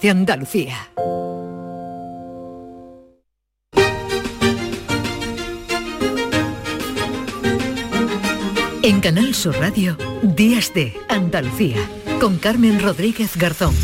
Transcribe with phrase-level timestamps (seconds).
[0.00, 0.76] De Andalucía.
[8.82, 11.76] En Canal Sur Radio, Días de Andalucía,
[12.20, 13.74] con Carmen Rodríguez Garzón.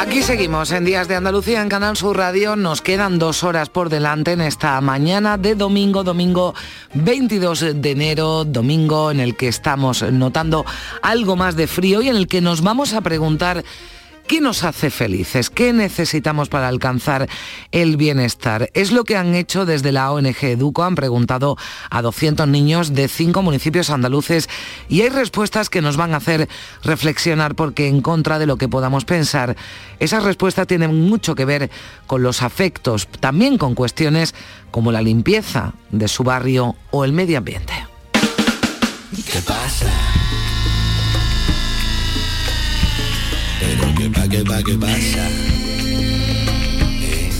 [0.00, 2.56] Aquí seguimos en Días de Andalucía en Canal Sur Radio.
[2.56, 6.54] Nos quedan dos horas por delante en esta mañana de domingo, domingo
[6.94, 10.64] 22 de enero, domingo en el que estamos notando
[11.02, 13.62] algo más de frío y en el que nos vamos a preguntar
[14.30, 15.50] ¿Qué nos hace felices?
[15.50, 17.28] ¿Qué necesitamos para alcanzar
[17.72, 18.70] el bienestar?
[18.74, 20.84] Es lo que han hecho desde la ONG Educo.
[20.84, 21.56] Han preguntado
[21.90, 24.48] a 200 niños de cinco municipios andaluces
[24.88, 26.48] y hay respuestas que nos van a hacer
[26.84, 29.56] reflexionar porque en contra de lo que podamos pensar,
[29.98, 31.68] esas respuestas tienen mucho que ver
[32.06, 34.36] con los afectos, también con cuestiones
[34.70, 37.72] como la limpieza de su barrio o el medio ambiente.
[43.60, 45.28] Pero qué pa, qué pa, qué pasa.
[47.02, 47.30] Eh.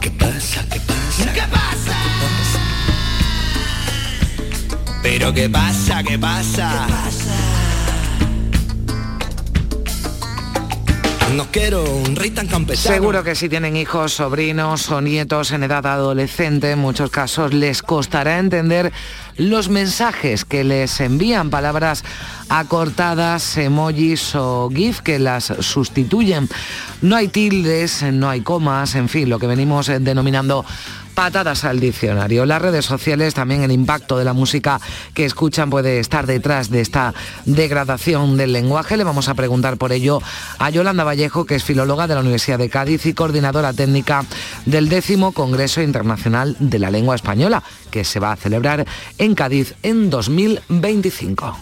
[0.00, 0.68] ¿Qué pasa?
[0.68, 1.32] ¿Qué pasa?
[1.32, 1.96] ¿Qué pasa?
[5.02, 6.86] Pero qué pasa, qué pasa.
[11.36, 12.94] No quiero un rey tan campesano.
[12.94, 17.82] Seguro que si tienen hijos, sobrinos o nietos en edad adolescente, en muchos casos les
[17.82, 18.92] costará entender
[19.36, 22.04] los mensajes que les envían, palabras
[22.48, 26.48] acortadas, emojis o GIF que las sustituyen.
[27.02, 30.64] No hay tildes, no hay comas, en fin, lo que venimos denominando
[31.14, 32.44] patadas al diccionario.
[32.46, 34.80] Las redes sociales, también el impacto de la música
[35.14, 38.96] que escuchan puede estar detrás de esta degradación del lenguaje.
[38.96, 40.20] Le vamos a preguntar por ello
[40.58, 44.24] a Yolanda Vallejo, que es filóloga de la Universidad de Cádiz y coordinadora técnica
[44.66, 48.84] del décimo Congreso Internacional de la Lengua Española, que se va a celebrar
[49.18, 51.56] en Cádiz en 2025.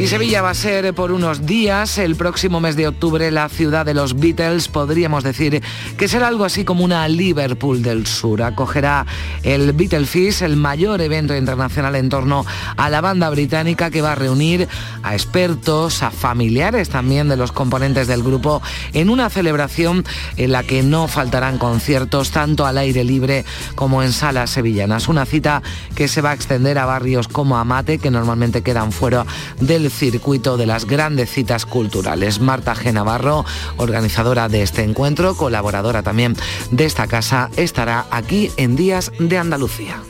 [0.00, 3.84] Y Sevilla va a ser por unos días, el próximo mes de octubre, la ciudad
[3.84, 4.66] de los Beatles.
[4.66, 5.62] Podríamos decir
[5.98, 8.40] que será algo así como una Liverpool del Sur.
[8.42, 9.04] Acogerá
[9.42, 10.06] el Beatle
[10.40, 12.46] el mayor evento internacional en torno
[12.78, 14.68] a la banda británica que va a reunir
[15.02, 18.62] a expertos, a familiares también de los componentes del grupo
[18.94, 20.06] en una celebración
[20.38, 23.44] en la que no faltarán conciertos tanto al aire libre
[23.74, 25.08] como en salas sevillanas.
[25.08, 25.62] Una cita
[25.94, 29.26] que se va a extender a barrios como Amate, que normalmente quedan fuera
[29.60, 32.40] del circuito de las grandes citas culturales.
[32.40, 32.92] Marta G.
[32.92, 33.44] Navarro,
[33.76, 36.36] organizadora de este encuentro, colaboradora también
[36.70, 40.02] de esta casa, estará aquí en Días de Andalucía.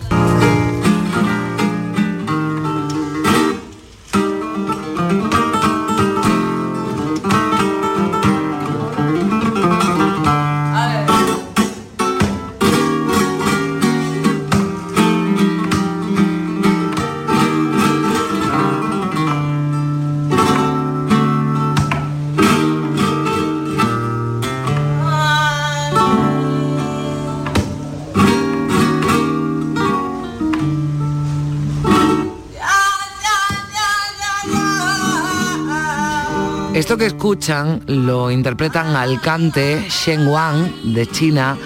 [36.90, 41.56] Esto que escuchan lo interpretan Alcante Shen Wang de China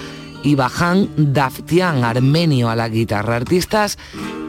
[0.42, 3.36] y Bahan Daftian armenio a la guitarra.
[3.36, 3.96] Artistas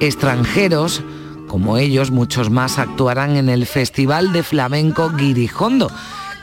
[0.02, 1.02] extranjeros
[1.47, 5.90] como ellos, muchos más actuarán en el Festival de Flamenco Guirijondo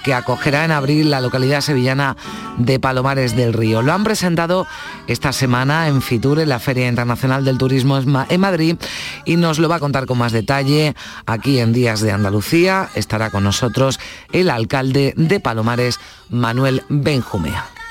[0.02, 2.16] que acogerá en abril la localidad sevillana
[2.58, 3.82] de Palomares del Río.
[3.82, 4.66] Lo han presentado
[5.06, 8.76] esta semana en Fitur, en la Feria Internacional del Turismo en Madrid,
[9.24, 10.94] y nos lo va a contar con más detalle
[11.26, 12.88] aquí en Días de Andalucía.
[12.94, 14.00] Estará con nosotros
[14.32, 15.98] el alcalde de Palomares,
[16.30, 17.81] Manuel Benjumea.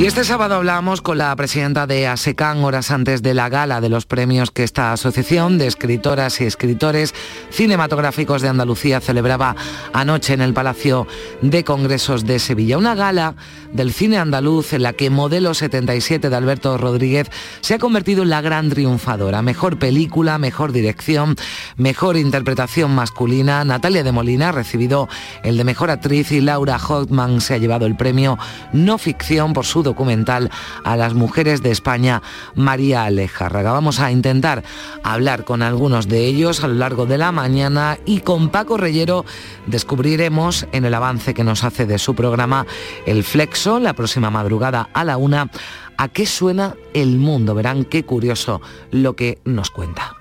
[0.00, 3.90] Y este sábado hablamos con la presidenta de ASECAN horas antes de la gala de
[3.90, 7.14] los premios que esta asociación de escritoras y escritores
[7.50, 9.56] cinematográficos de Andalucía celebraba
[9.92, 11.06] anoche en el Palacio
[11.42, 12.78] de Congresos de Sevilla.
[12.78, 13.34] Una gala
[13.74, 17.30] del cine andaluz en la que Modelo 77 de Alberto Rodríguez
[17.60, 19.42] se ha convertido en la gran triunfadora.
[19.42, 21.36] Mejor película, mejor dirección,
[21.76, 23.66] mejor interpretación masculina.
[23.66, 25.10] Natalia de Molina ha recibido
[25.42, 28.38] el de mejor actriz y Laura Hoffman se ha llevado el premio
[28.72, 30.50] no ficción por su documental
[30.84, 32.22] a las mujeres de España,
[32.54, 33.72] María Alejárraga.
[33.72, 34.62] Vamos a intentar
[35.02, 39.24] hablar con algunos de ellos a lo largo de la mañana y con Paco Reyero
[39.66, 42.66] descubriremos en el avance que nos hace de su programa
[43.04, 45.50] El Flexo, la próxima madrugada a la una,
[45.96, 47.54] a qué suena el mundo.
[47.54, 48.60] Verán qué curioso
[48.90, 50.16] lo que nos cuenta.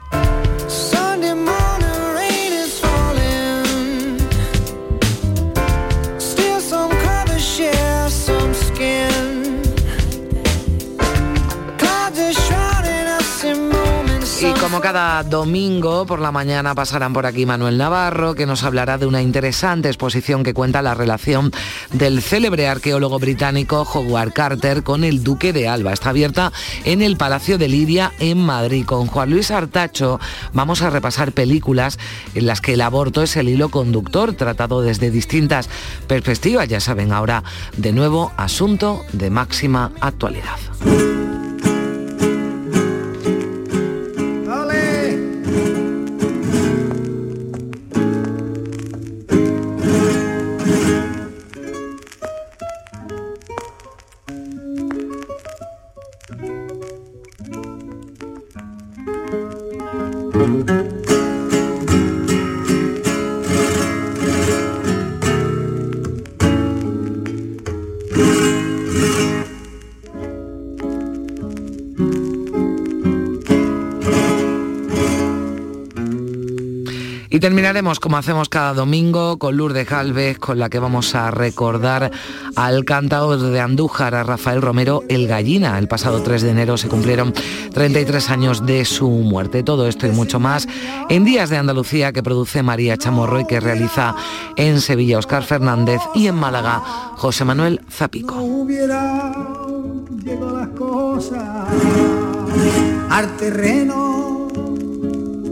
[14.69, 19.07] Como cada domingo por la mañana pasarán por aquí Manuel Navarro, que nos hablará de
[19.07, 21.51] una interesante exposición que cuenta la relación
[21.91, 25.91] del célebre arqueólogo británico Howard Carter con el Duque de Alba.
[25.91, 28.85] Está abierta en el Palacio de Liria en Madrid.
[28.85, 30.19] Con Juan Luis Artacho
[30.53, 31.97] vamos a repasar películas
[32.35, 35.67] en las que el aborto es el hilo conductor, tratado desde distintas
[36.05, 36.67] perspectivas.
[36.67, 37.43] Ya saben, ahora
[37.75, 40.59] de nuevo asunto de máxima actualidad.
[77.69, 82.09] Terminaremos como hacemos cada domingo con Lourdes Galvez, con la que vamos a recordar
[82.55, 85.77] al cantador de Andújar, a Rafael Romero, El Gallina.
[85.77, 87.31] El pasado 3 de enero se cumplieron
[87.71, 89.61] 33 años de su muerte.
[89.61, 90.67] Todo esto y mucho más
[91.09, 94.15] en Días de Andalucía que produce María Chamorro y que realiza
[94.55, 96.81] en Sevilla Oscar Fernández y en Málaga
[97.17, 98.33] José Manuel Zapico.
[103.11, 104.47] al terreno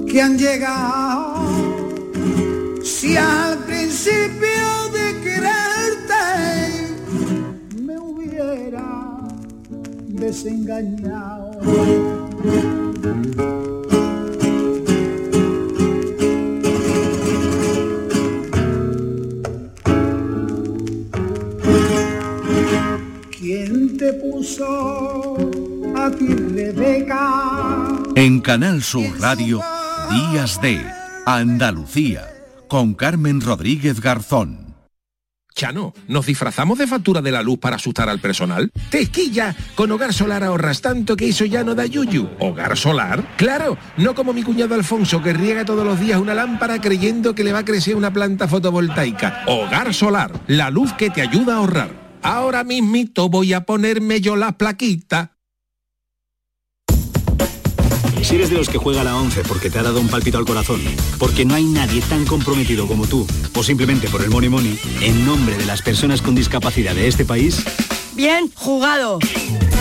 [0.10, 1.37] que han llegado
[2.88, 6.24] si al principio de quererte
[7.84, 9.28] me hubiera
[10.08, 11.52] desengañado.
[23.38, 25.36] ¿Quién te puso
[25.94, 27.90] a ti, Rebeca?
[28.16, 29.62] En Canal Sur Radio,
[30.10, 30.80] Días de
[31.26, 32.37] Andalucía
[32.68, 34.76] con Carmen Rodríguez Garzón.
[35.54, 38.72] Chano, ¿nos disfrazamos de factura de la luz para asustar al personal?
[38.92, 39.56] ¡Tequilla!
[39.74, 42.30] Con Hogar Solar ahorras tanto que eso ya no da yuyu.
[42.40, 43.36] ¿Hogar Solar?
[43.38, 43.76] ¡Claro!
[43.98, 47.54] No como mi cuñado Alfonso que riega todos los días una lámpara creyendo que le
[47.54, 49.46] va a crecer una planta fotovoltaica.
[49.48, 52.20] Hogar Solar, la luz que te ayuda a ahorrar.
[52.22, 55.37] Ahora mismito voy a ponerme yo la plaquita.
[58.24, 60.46] Si eres de los que juega la 11 porque te ha dado un palpito al
[60.46, 60.82] corazón,
[61.18, 63.26] porque no hay nadie tan comprometido como tú,
[63.56, 67.26] o simplemente por el money money, en nombre de las personas con discapacidad de este
[67.26, 67.64] país,
[68.18, 69.20] Bien jugado.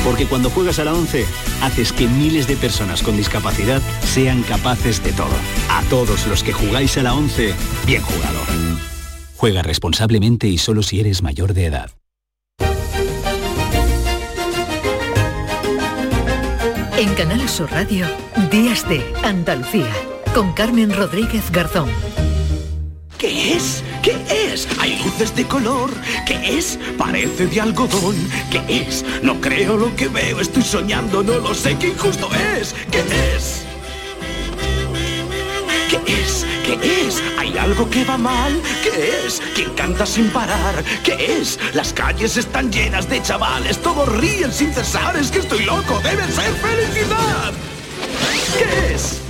[0.04, 1.24] Porque cuando juegas a la 11,
[1.62, 5.32] haces que miles de personas con discapacidad sean capaces de todo.
[5.70, 7.54] A todos los que jugáis a la 11,
[7.86, 8.40] bien jugado.
[9.36, 11.90] Juega responsablemente y solo si eres mayor de edad.
[16.98, 18.06] En Canal Sur Radio,
[18.50, 19.93] Días de Andalucía,
[20.34, 21.90] con Carmen Rodríguez Garzón.
[23.19, 23.84] ¿Qué es?
[24.02, 24.66] ¿Qué es?
[24.78, 25.90] Hay luces de color.
[26.26, 26.78] ¿Qué es?
[26.96, 28.16] Parece de algodón.
[28.50, 29.04] ¿Qué es?
[29.22, 30.40] No creo lo que veo.
[30.40, 31.23] Estoy soñando.
[31.23, 31.76] No lo sé.
[31.76, 32.75] ¿Qué injusto es?
[32.90, 33.66] ¿Qué es?
[35.90, 36.47] ¿Qué es?
[36.66, 37.23] ¿Qué es?
[37.38, 38.61] ¿Hay algo que va mal?
[38.82, 39.40] ¿Qué es?
[39.54, 40.82] ¿Quién canta sin parar?
[41.04, 41.58] ¿Qué es?
[41.75, 46.25] Las calles están llenas de chavales, todos ríen sin cesar, es que estoy loco, debe
[46.32, 47.52] ser felicidad.
[48.58, 49.25] ¿Qué es?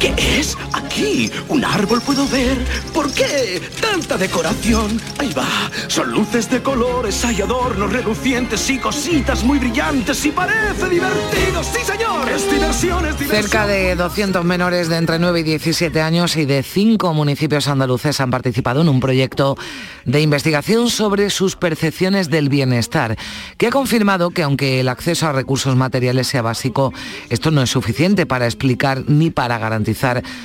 [0.00, 0.56] ¿Qué es?
[0.72, 2.56] Aquí, un árbol puedo ver.
[2.94, 3.60] ¿Por qué?
[3.82, 4.98] Tanta decoración.
[5.18, 5.46] Ahí va.
[5.88, 11.62] Son luces de colores, hay adornos relucientes y cositas muy brillantes y parece divertido.
[11.62, 12.30] Sí, señor.
[12.30, 13.42] Es diversión, diversión.
[13.42, 18.20] Cerca de 200 menores de entre 9 y 17 años y de cinco municipios andaluces
[18.22, 19.58] han participado en un proyecto
[20.06, 23.18] de investigación sobre sus percepciones del bienestar,
[23.58, 26.94] que ha confirmado que aunque el acceso a recursos materiales sea básico,
[27.28, 29.89] esto no es suficiente para explicar ni para garantizar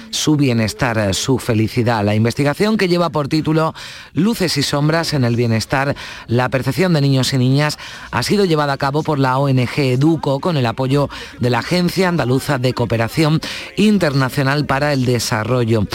[0.10, 2.04] su bienestar, su felicidad.
[2.04, 3.74] La investigación que lleva por título
[4.14, 5.96] Luces y sombras en el bienestar,
[6.28, 7.78] la percepción de niños y niñas
[8.12, 11.10] ha sido llevada a cabo por la ONG Educo con el apoyo
[11.40, 13.42] de la Agencia Andaluza de Cooperación
[13.78, 15.88] Internacional para el Desarrollo.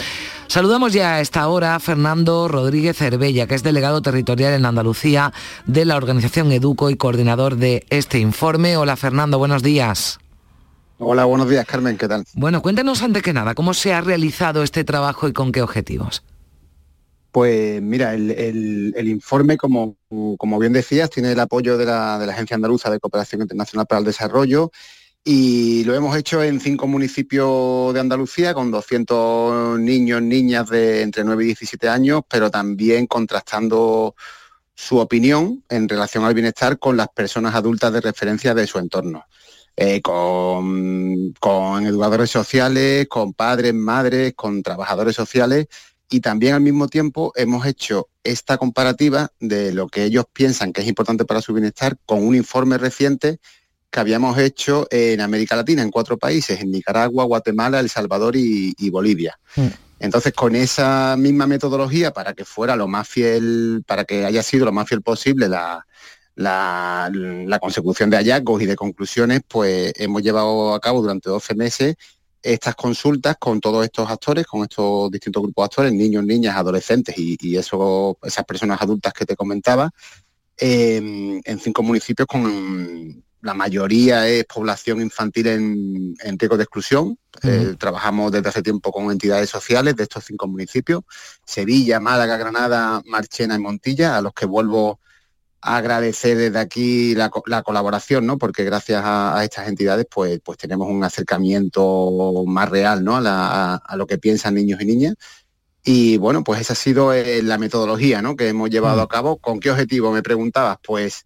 [0.51, 5.33] Saludamos ya a esta hora a Fernando Rodríguez Cervella, que es delegado territorial en Andalucía
[5.65, 8.77] de la organización Educo y coordinador de este informe.
[8.77, 10.19] Hola Fernando, buenos días.
[11.03, 12.25] Hola, buenos días Carmen, ¿qué tal?
[12.35, 16.23] Bueno, cuéntenos antes que nada, ¿cómo se ha realizado este trabajo y con qué objetivos?
[17.33, 19.97] Pues mira, el, informe, como,
[20.37, 23.87] como, bien decías, tiene el apoyo de la, de la Agencia Andaluza de Cooperación Internacional
[23.87, 24.73] para el Desarrollo
[25.25, 31.25] y lo hemos hecho en cinco municipios de Andalucía con 200 niños, niñas de entre
[31.25, 34.15] 9 y 17 años, pero también contrastando
[34.75, 39.25] su opinión en relación al bienestar con las personas adultas de referencia de su entorno.
[39.83, 45.69] Eh, con, con educadores sociales, con padres, madres, con trabajadores sociales
[46.11, 50.83] y también al mismo tiempo hemos hecho esta comparativa de lo que ellos piensan que
[50.83, 53.41] es importante para su bienestar con un informe reciente
[53.91, 58.91] que habíamos hecho en América Latina, en cuatro países, en Nicaragua, Guatemala, El Salvador y,
[58.91, 59.41] Bolivia.
[59.57, 59.69] Mm.
[59.99, 64.67] Entonces, con esa misma metodología, para que fuera lo más fiel, para que haya sido
[64.67, 65.87] lo más fiel posible la,
[66.35, 67.11] la,
[67.61, 71.97] consecución de hallazgos y de conclusiones, pues hemos llevado a cabo durante 12 meses
[72.43, 77.15] estas consultas con todos estos actores, con estos distintos grupos de actores, niños, niñas, adolescentes
[77.19, 79.91] y, eso, esas personas adultas que te comentaba,
[80.57, 87.19] eh, en cinco municipios con la mayoría es población infantil en, riesgo de exclusión.
[87.43, 91.03] Eh, trabajamos desde hace tiempo con entidades sociales de estos cinco municipios,
[91.45, 95.01] Sevilla, Málaga, Granada, Marchena y Montilla, a los que vuelvo
[95.63, 98.39] agradecer desde aquí la, colaboración, ¿no?
[98.39, 103.17] porque gracias a, estas entidades pues, pues tenemos un acercamiento más real ¿no?
[103.23, 105.15] a, lo que piensan niños y niñas.
[105.83, 108.37] Y bueno, pues esa ha sido eh, la metodología ¿no?
[108.37, 109.39] que hemos llevado a cabo.
[109.39, 110.79] ¿Con qué objetivo me preguntabas?
[110.83, 111.25] Pues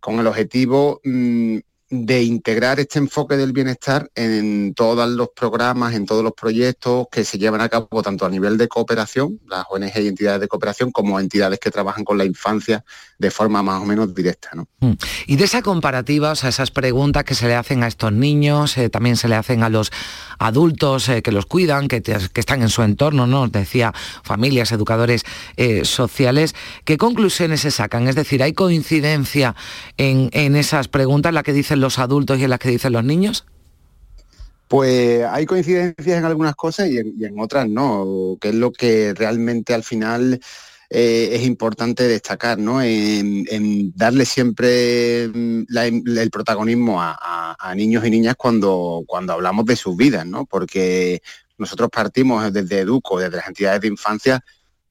[0.00, 1.58] con el objetivo mm,
[1.90, 7.24] de integrar este enfoque del bienestar en todos los programas, en todos los proyectos que
[7.24, 10.92] se llevan a cabo tanto a nivel de cooperación, las ONG y entidades de cooperación,
[10.92, 12.84] como entidades que trabajan con la infancia
[13.18, 14.50] de forma más o menos directa.
[14.78, 14.92] Mm.
[15.26, 18.78] Y de esa comparativa, o sea, esas preguntas que se le hacen a estos niños,
[18.78, 19.90] eh, también se le hacen a los
[20.38, 22.02] adultos eh, que los cuidan, que,
[22.34, 23.48] están en su entorno, ¿no?
[23.48, 23.92] decía,
[24.22, 25.24] familias, educadores
[25.56, 26.54] eh, sociales,
[26.84, 28.06] ¿qué conclusiones se sacan?
[28.06, 29.56] Es decir, ¿hay coincidencia
[29.96, 33.44] en, en esas preguntas, la que los adultos y en las que dicen los niños?
[34.68, 39.74] Pues hay coincidencias en algunas cosas y en, otras no, que es lo que realmente
[39.74, 40.40] al final
[40.88, 42.80] eh, es importante destacar, ¿no?
[42.80, 47.16] En, darle siempre mm, el protagonismo a,
[47.74, 50.46] niños y niñas cuando, cuando hablamos de sus vidas, ¿no?
[50.46, 51.20] Porque
[51.58, 54.44] nosotros partimos desde Educo, desde las entidades de infancia,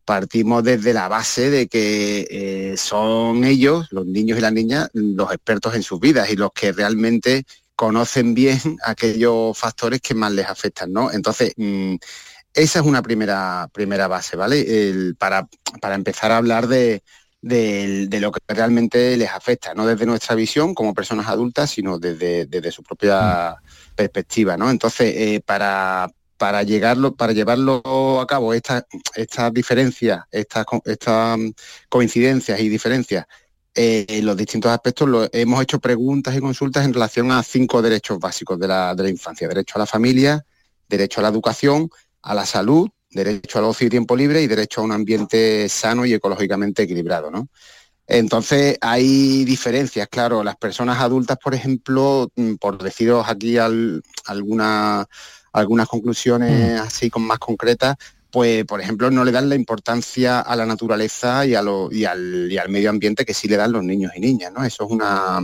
[0.09, 5.31] partimos desde la base de que eh, son ellos, los niños y las niñas, los
[5.31, 10.47] expertos en sus vidas y los que realmente conocen bien aquellos factores que más les
[10.47, 11.11] afectan, ¿no?
[11.11, 11.97] Entonces, mm,
[12.55, 15.13] esa es una primera, primera base, ¿vale?
[15.19, 15.47] para,
[15.79, 17.03] para, empezar a hablar de,
[17.43, 22.71] lo que realmente les afecta, no desde nuestra visión como personas adultas, sino desde, desde
[22.71, 23.95] su propia mm.
[23.95, 24.71] perspectiva, ¿no?
[24.71, 30.65] Entonces, eh, para, para llegarlo, para llevarlo a cabo estas estas diferencias, estas
[31.37, 31.49] mm,
[31.89, 33.25] coincidencias y diferencias
[33.75, 38.19] eh, en los distintos aspectos, hemos hecho preguntas y consultas en relación a cinco derechos
[38.19, 39.47] básicos de la, de la infancia.
[39.47, 40.45] Derecho a la familia,
[40.87, 41.89] derecho a la educación,
[42.21, 46.05] a la salud, derecho al ocio y tiempo libre y derecho a un ambiente sano
[46.05, 47.29] y ecológicamente equilibrado.
[47.29, 47.49] ¿no?
[48.07, 50.43] Entonces hay diferencias, claro.
[50.43, 55.07] Las personas adultas, por ejemplo, mm, por deciros aquí alguna
[55.59, 56.81] algunas conclusiones mm.
[56.81, 57.95] así con más concretas,
[58.31, 62.05] pues por ejemplo no le dan la importancia a la naturaleza y, a lo, y,
[62.05, 64.63] al, y al, medio ambiente que sí le dan los niños y niñas, ¿no?
[64.63, 65.39] Eso es una,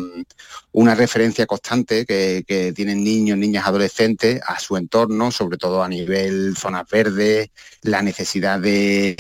[0.72, 6.56] una referencia constante que, tienen niños, niñas, adolescentes a su entorno, sobre todo a nivel
[6.56, 7.50] zonas verdes,
[7.82, 9.16] la necesidad de,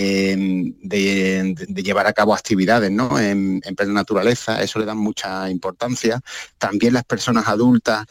[0.81, 3.19] de, llevar a cabo actividades ¿no?
[3.19, 6.21] en, en plena naturaleza, eso le dan mucha importancia.
[6.57, 8.05] También las personas adultas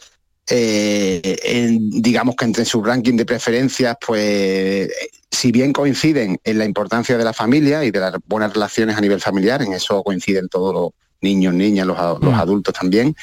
[0.47, 4.89] eh, digamos que entre su ranking de preferencias, pues
[5.31, 9.01] si bien coinciden en la importancia de la familia y de las buenas relaciones a
[9.01, 10.89] nivel familiar, en eso coinciden todos los
[11.21, 12.27] niños, niñas, los, mm.
[12.35, 13.15] adultos también,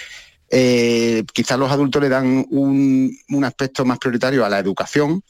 [0.51, 5.23] eh, quizás los adultos le dan un, un aspecto más prioritario a la educación,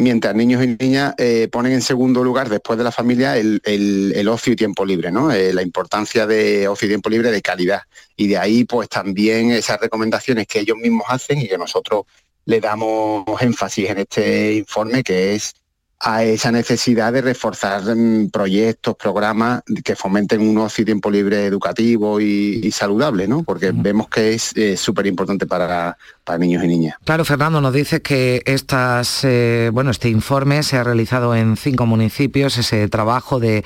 [0.00, 4.52] mientras niños y niñas eh, ponen en segundo lugar, después de la familia, el, ocio
[4.52, 5.30] y tiempo libre, ¿no?
[5.30, 7.82] Eh, la importancia de ocio y tiempo libre de calidad.
[8.16, 12.04] Y de ahí, pues también esas recomendaciones que ellos mismos hacen y que nosotros
[12.46, 15.54] le damos énfasis en este informe, que es
[16.02, 21.44] a esa necesidad de reforzar mm, proyectos, programas que fomenten un ocio y tiempo libre
[21.44, 23.42] educativo y, saludable, ¿no?
[23.42, 25.98] Porque vemos que es súper importante para,
[26.38, 26.96] niños y niñas.
[27.04, 31.86] Claro, Fernando, nos dice que estas, eh, bueno, este informe se ha realizado en cinco
[31.86, 33.64] municipios, ese trabajo de,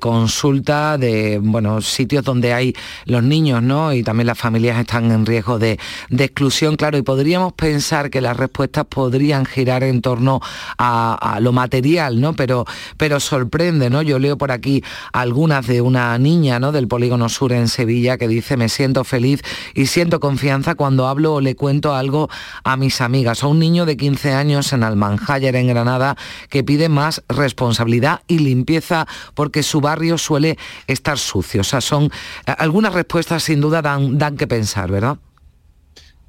[0.00, 3.92] consulta de bueno, sitios donde hay los niños ¿no?
[3.92, 5.78] y también las familias están en riesgo de,
[6.10, 10.40] exclusión, claro, y podríamos pensar que las respuestas podrían girar en torno
[10.78, 12.34] a, a lo material, ¿no?
[12.34, 12.64] Pero,
[12.96, 14.02] pero sorprende, ¿no?
[14.02, 14.82] Yo leo por aquí
[15.12, 16.72] algunas de una niña, ¿no?
[16.72, 19.42] Del Polígono Sur en Sevilla que dice, me siento feliz
[19.74, 22.28] y siento confianza cuando hablo o le cuento algo
[22.62, 23.42] a mis amigas.
[23.44, 26.16] O un niño de 15 años en Almanhayer, en Granada,
[26.48, 31.62] que pide más responsabilidad y limpieza porque su barrio suele estar sucio.
[31.62, 35.18] O sea, son eh, algunas respuestas sin duda dan, dan que pensar, ¿verdad?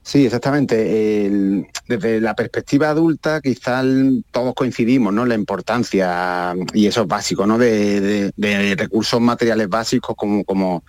[0.05, 0.75] Sí, exactamente.
[1.88, 3.84] desde la perspectiva adulta, quizás
[4.29, 5.25] todos coincidimos, ¿no?
[5.25, 7.57] La importancia, y eso es básico, ¿no?
[7.57, 8.31] De,
[8.77, 10.84] recursos materiales básicos como, como,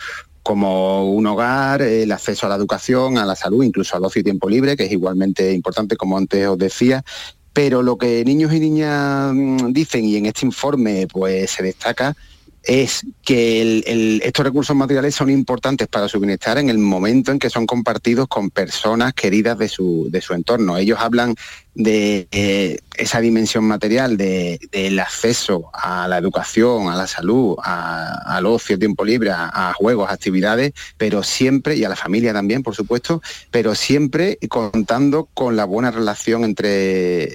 [0.46, 4.22] como un hogar, el acceso a la educación, a la salud, incluso al ocio y
[4.22, 7.04] tiempo libre, que es igualmente importante, como antes os decía.
[7.52, 12.14] Pero lo que niños y niñas mm, dicen, y en este informe pues se destaca,
[12.62, 17.50] es que estos recursos materiales son importantes para su bienestar en el momento en que
[17.50, 20.76] son compartidos con personas queridas de su, de su entorno.
[20.76, 21.34] Ellos hablan
[21.76, 28.78] de eh, esa dimensión material del acceso a la educación, a la salud, al ocio,
[28.78, 33.74] tiempo libre, a, juegos, actividades, pero siempre, y a la familia también, por supuesto, pero
[33.74, 37.30] siempre contando con la buena relación entre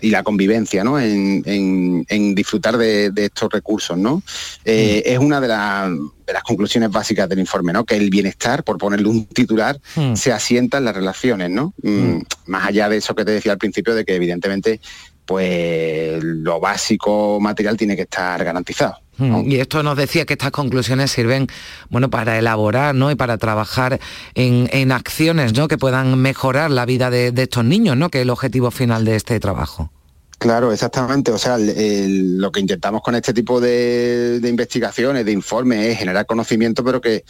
[0.00, 0.98] y la convivencia, ¿no?
[0.98, 4.22] En, disfrutar de, estos recursos, ¿no?
[4.64, 5.12] Eh, mm.
[5.12, 5.90] Es una de las
[6.26, 7.84] de las conclusiones básicas del informe, ¿no?
[7.84, 10.14] Que el bienestar, por ponerle un titular, hmm.
[10.14, 11.72] se asienta en las relaciones, ¿no?
[11.82, 12.22] Mm, hmm.
[12.46, 14.80] Más allá de eso que te decía al principio, de que evidentemente
[15.24, 18.98] pues lo básico material tiene que estar garantizado.
[19.18, 19.50] Hmm.
[19.50, 21.48] Y esto nos decía que estas conclusiones sirven
[21.90, 23.10] bueno, para elaborar ¿no?
[23.10, 23.98] y para trabajar
[24.34, 25.68] en, acciones ¿no?
[25.68, 28.08] que puedan mejorar la vida de, de estos niños, ¿no?
[28.08, 29.90] que es el objetivo final de este trabajo.
[30.38, 31.32] Claro, exactamente.
[31.32, 36.84] O sea, lo que intentamos con este tipo de, investigaciones, de informes, es generar conocimiento,
[36.84, 37.24] pero que,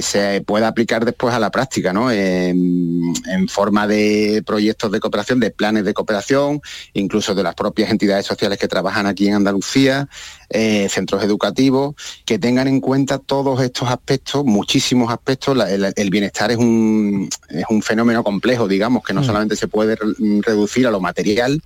[0.00, 2.10] se pueda aplicar después a la práctica, ¿no?
[2.10, 3.14] En,
[3.48, 6.60] forma de proyectos de cooperación, de planes de cooperación,
[6.92, 10.08] incluso de las propias entidades sociales que trabajan aquí en Andalucía,
[10.48, 11.94] eh, centros educativos,
[12.24, 15.56] que tengan en cuenta todos estos aspectos, muchísimos aspectos.
[15.96, 19.24] el, bienestar es un, es un fenómeno complejo, digamos, que no mm.
[19.24, 19.96] solamente se puede
[20.42, 21.62] reducir a lo material,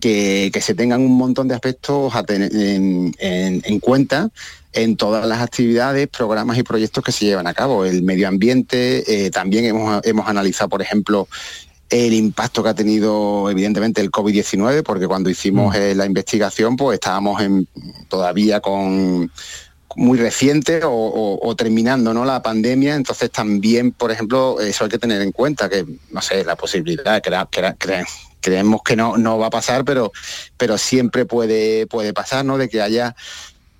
[0.00, 4.30] que, se tengan un montón de aspectos a tener en, cuenta
[4.72, 7.84] en todas las actividades, programas y proyectos que se llevan a cabo.
[7.84, 11.28] El medio ambiente, eh, también hemos, hemos analizado, por ejemplo,
[11.90, 15.78] el impacto que ha tenido evidentemente el COVID-19, porque cuando hicimos mm.
[15.78, 17.66] eh, la investigación, pues estábamos en,
[18.08, 19.30] todavía con
[19.96, 22.24] muy reciente o, terminando ¿no?
[22.24, 26.44] la pandemia, entonces también, por ejemplo, eso hay que tener en cuenta, que, no sé,
[26.44, 27.30] la posibilidad, que,
[27.78, 28.04] que,
[28.40, 30.12] creemos que no, no va a pasar, pero,
[30.56, 32.58] pero siempre puede, puede pasar, ¿no?
[32.58, 33.14] De que haya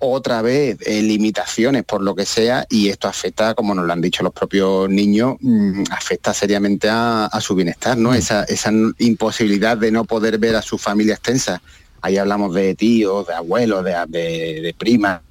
[0.03, 4.01] otra vez eh, limitaciones por lo que sea y esto afecta, como nos lo han
[4.01, 8.11] dicho los propios niños, mm, afecta seriamente a, su bienestar, ¿no?
[8.11, 8.15] Mm.
[8.15, 11.61] Esa, esa imposibilidad de no poder ver a su familia extensa.
[12.01, 15.21] Ahí hablamos de tíos, de abuelos, de, de, de primas,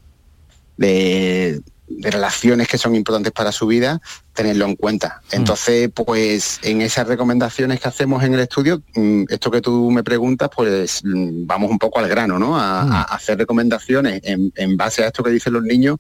[0.76, 4.00] de, de relaciones que son importantes para su vida,
[4.32, 5.20] tenerlo en cuenta.
[5.32, 5.36] Mm.
[5.36, 10.04] Entonces, pues en esas recomendaciones que hacemos en el estudio, mm, esto que tú me
[10.04, 12.58] preguntas, pues mm, vamos un poco al grano, ¿no?
[12.58, 15.98] A, hacer recomendaciones en, en, base a esto que dicen los niños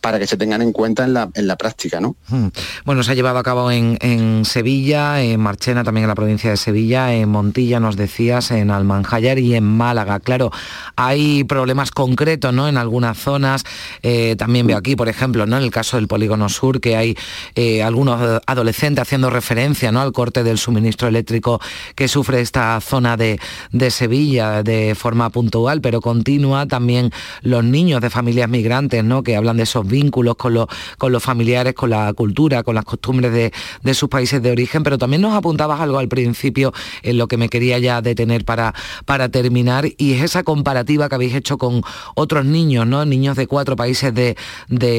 [0.00, 2.00] para que se tengan en cuenta en la, en la práctica.
[2.00, 2.16] ¿no?
[2.28, 2.48] Hmm.
[2.84, 6.56] Bueno, se ha llevado a cabo en, Sevilla, en Marchena, también en la provincia de
[6.56, 10.20] Sevilla, en Montilla, nos decías, en Almanjayar y en Málaga.
[10.20, 10.50] Claro,
[10.96, 12.68] hay problemas concretos ¿no?
[12.68, 13.64] en algunas zonas.
[14.02, 15.56] Eh, también veo aquí, por ejemplo, ¿no?
[15.56, 17.16] en el caso del Polígono Sur, que hay
[17.54, 20.00] eh, algunos adolescentes haciendo referencia ¿no?
[20.00, 21.60] al corte del suministro eléctrico
[21.94, 23.40] que sufre esta zona de,
[23.72, 26.66] de Sevilla de forma puntual, pero continua.
[26.66, 27.10] También
[27.42, 29.22] los niños de familias migrantes ¿no?
[29.22, 30.66] que hablan de esos vínculos con los,
[30.98, 34.98] con los familiares, con la cultura, con las costumbres de, sus países de origen, pero
[34.98, 36.72] también nos apuntabas algo al principio
[37.02, 38.74] en lo que me quería ya detener para,
[39.04, 41.82] para terminar, y es esa comparativa que habéis hecho con
[42.14, 43.04] otros niños, ¿no?
[43.04, 44.36] Niños de cuatro países de,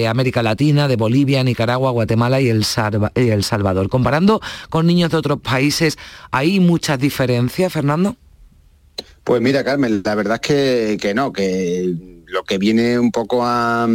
[0.07, 2.65] América Latina, de Bolivia, Nicaragua, Guatemala y el,
[3.15, 3.89] y el Salvador.
[3.89, 5.97] Comparando con niños de otros países,
[6.31, 8.15] ¿hay muchas diferencias, Fernando?
[9.23, 11.93] Pues mira, Carmen, la verdad es que, que no, que
[12.25, 13.87] lo que viene un poco a,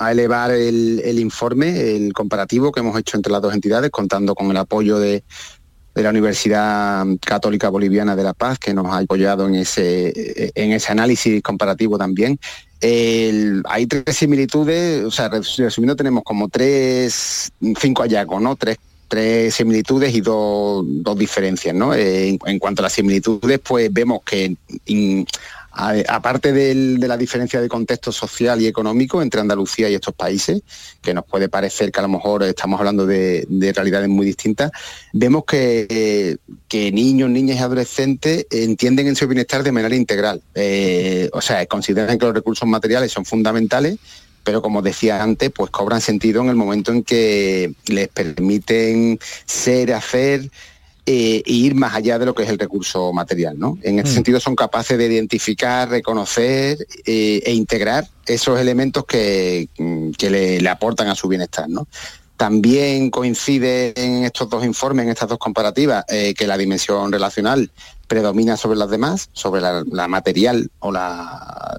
[0.00, 4.50] a elevar el, informe, el comparativo que hemos hecho entre las dos entidades, contando con
[4.50, 5.22] el apoyo de,
[5.94, 10.90] la Universidad Católica Boliviana de La Paz, que nos ha apoyado en ese, en ese
[10.90, 12.40] análisis comparativo también.
[12.80, 18.56] hay tres similitudes, o sea, resumiendo, tenemos como tres, cinco hallazgos, ¿no?
[18.56, 20.86] Tres, tres similitudes y dos,
[21.18, 21.92] diferencias, ¿no?
[21.92, 24.56] en, cuanto a las similitudes, pues vemos que
[25.72, 30.62] aparte de la diferencia de contexto social y económico entre Andalucía y estos países,
[31.00, 34.70] que nos puede parecer que a lo mejor estamos hablando de, realidades muy distintas,
[35.12, 36.38] vemos que,
[36.72, 40.42] niños, niñas y adolescentes entienden en su bienestar de manera integral.
[40.54, 43.98] Eh, o sea, consideran que los recursos materiales son fundamentales,
[44.42, 49.92] pero como decía antes, pues cobran sentido en el momento en que les permiten ser,
[49.92, 50.50] hacer,
[51.12, 53.58] eh, e ir más allá de lo que es el recurso material.
[53.58, 53.76] ¿no?
[53.82, 54.14] En este mm.
[54.14, 61.08] sentido son capaces de identificar, reconocer eh, e integrar esos elementos que, mm, le, aportan
[61.08, 61.68] a su bienestar.
[61.68, 61.88] ¿no?
[62.36, 67.72] También coincide en estos dos informes, en estas dos comparativas, eh, que la dimensión relacional
[68.06, 71.76] predomina sobre las demás, sobre la, material o la,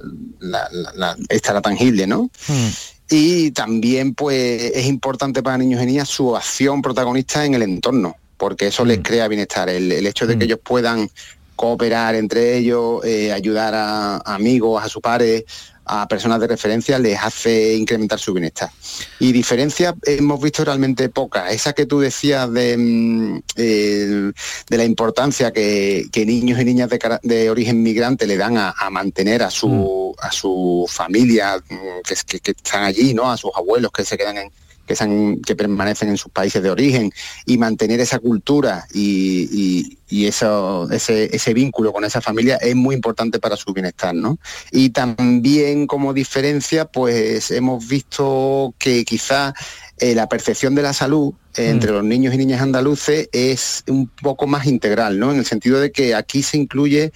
[1.29, 2.29] esta la tangible, ¿no?
[2.49, 2.67] Mm.
[3.09, 8.17] Y también pues es importante para niños y niñas su acción protagonista en el entorno
[8.41, 9.03] porque eso les mm.
[9.03, 9.69] crea bienestar.
[9.69, 10.47] El, hecho de que mm.
[10.47, 11.07] ellos puedan
[11.55, 15.43] cooperar entre ellos, eh, ayudar a, amigos, a sus pares,
[15.85, 18.71] a personas de referencia, les hace incrementar su bienestar.
[19.19, 21.53] Y diferencias hemos visto realmente pocas.
[21.53, 24.31] Esa que tú decías de, mm, eh,
[24.67, 26.89] de la importancia que, niños y niñas
[27.21, 31.63] de, origen migrante le dan a, mantener a su, a su familia
[32.03, 33.29] que, que, están allí, ¿no?
[33.29, 34.51] a sus abuelos que se quedan en,
[34.85, 37.11] que, permanecen en sus países de origen
[37.45, 43.55] y mantener esa cultura y, eso, ese, vínculo con esa familia es muy importante para
[43.55, 44.13] su bienestar.
[44.13, 44.37] ¿no?
[44.71, 49.53] Y también como diferencia, pues hemos visto que quizá
[49.97, 51.95] eh, la percepción de la salud entre mm.
[51.95, 55.31] los niños y niñas andaluces es un poco más integral, ¿no?
[55.31, 57.11] En el sentido de que aquí se incluye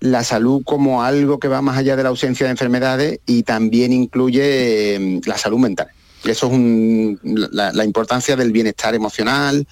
[0.00, 3.92] la salud como algo que va más allá de la ausencia de enfermedades y también
[3.92, 5.88] incluye em, la salud mental.
[6.24, 7.18] Eso es
[7.52, 9.66] la, importancia del bienestar emocional,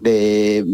[0.00, 0.64] de,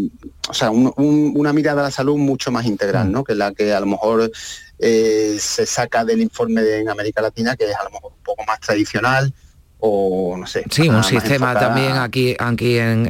[0.49, 3.11] o sea, una mirada a la salud mucho más integral, mm.
[3.11, 3.23] ¿no?
[3.23, 4.31] Que la que a lo mejor
[4.79, 8.23] eh, se saca del informe de, en América Latina, que es a lo mejor un
[8.23, 9.33] poco más tradicional,
[9.79, 10.63] o no sé.
[10.71, 13.07] Sí, un sistema también aquí, aquí en,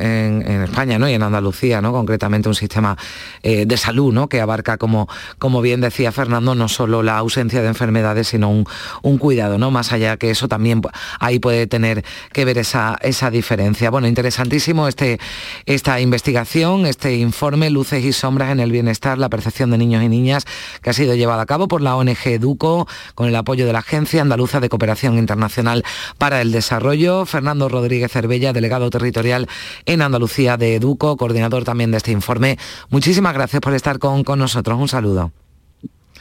[0.64, 1.08] España ¿no?
[1.10, 1.94] y en Andalucía, ¿no?
[1.94, 2.98] concretamente un sistema
[3.42, 4.28] eh, de salud ¿no?
[4.28, 5.08] que abarca, como,
[5.40, 9.72] como bien decía Fernando, no solo la ausencia de enfermedades, sino un, cuidado, ¿no?
[9.72, 10.82] más allá que eso también
[11.20, 12.04] ahí puede tener
[12.34, 13.90] que ver esa, esa diferencia.
[13.90, 15.20] Bueno, interesantísimo este,
[15.66, 20.10] esta investigación, este informe, Luces y Sombras en el Bienestar, la percepción de niños y
[20.10, 20.46] niñas,
[20.82, 23.80] que ha sido llevado a cabo por la ONG Educo, con el apoyo de la
[23.80, 25.84] Agencia Andaluza de Cooperación Internacional
[26.18, 29.48] para el Desarrollo, Fernando Rodríguez Cervella, delegado territorial
[29.86, 32.58] en Andalucía de Educo, coordinador también de este informe.
[32.90, 34.80] Muchísimas gracias por estar con, con nosotros.
[34.80, 35.32] Un saludo.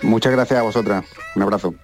[0.03, 1.05] Muchas gracias a vosotras.
[1.35, 1.75] Un abrazo.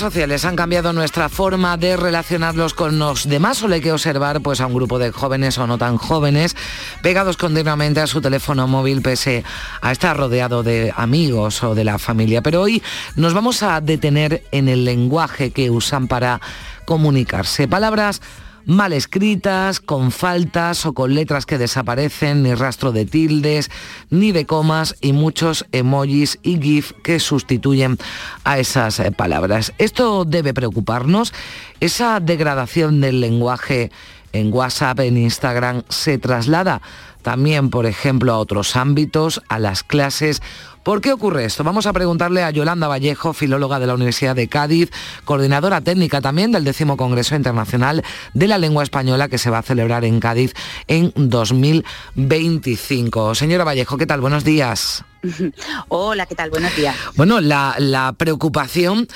[0.00, 3.58] Sociales han cambiado nuestra forma de relacionarlos con los demás.
[3.58, 6.56] Solo hay que observar pues, a un grupo de jóvenes o no tan jóvenes
[7.02, 9.44] pegados continuamente a su teléfono móvil pese
[9.82, 12.42] a estar rodeado de amigos o de la familia.
[12.42, 12.82] Pero hoy
[13.14, 16.40] nos vamos a detener en el lenguaje que usan para
[16.86, 17.68] comunicarse.
[17.68, 18.22] Palabras
[18.66, 23.70] mal escritas, con faltas o con letras que desaparecen, ni rastro de tildes,
[24.10, 27.98] ni de comas y muchos emojis y GIF que sustituyen
[28.44, 29.72] a esas eh, palabras.
[29.78, 31.32] Esto debe preocuparnos.
[31.80, 33.90] Esa degradación del lenguaje
[34.32, 36.80] en WhatsApp, en Instagram, se traslada
[37.22, 40.40] también, por ejemplo, a otros ámbitos, a las clases
[40.82, 41.62] ¿Por qué ocurre esto?
[41.62, 44.90] Vamos a preguntarle a Yolanda Vallejo, filóloga de la Universidad de Cádiz,
[45.26, 49.62] coordinadora técnica también del décimo Congreso Internacional de la Lengua Española que se va a
[49.62, 50.54] celebrar en Cádiz
[50.88, 53.34] en 2025.
[53.34, 54.22] Señora Vallejo, ¿qué tal?
[54.22, 55.04] Buenos días.
[55.88, 56.48] Hola, ¿qué tal?
[56.48, 56.96] Buenos días.
[57.14, 59.06] Bueno, la, la preocupación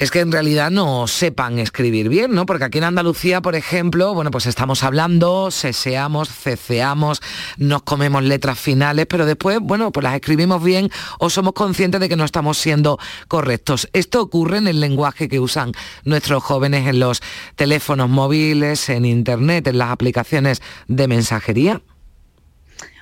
[0.00, 2.46] es que en realidad no sepan escribir bien, ¿no?
[2.46, 7.20] Porque aquí en Andalucía, por ejemplo, bueno, pues estamos hablando, seseamos, ceceamos,
[7.58, 12.08] nos comemos letras finales, pero después, bueno, pues las escribimos bien o somos conscientes de
[12.08, 13.90] que no estamos siendo correctos.
[13.92, 15.72] Esto ocurre en el lenguaje que usan
[16.04, 17.20] nuestros jóvenes en los
[17.54, 21.82] teléfonos móviles, en internet, en las aplicaciones de mensajería.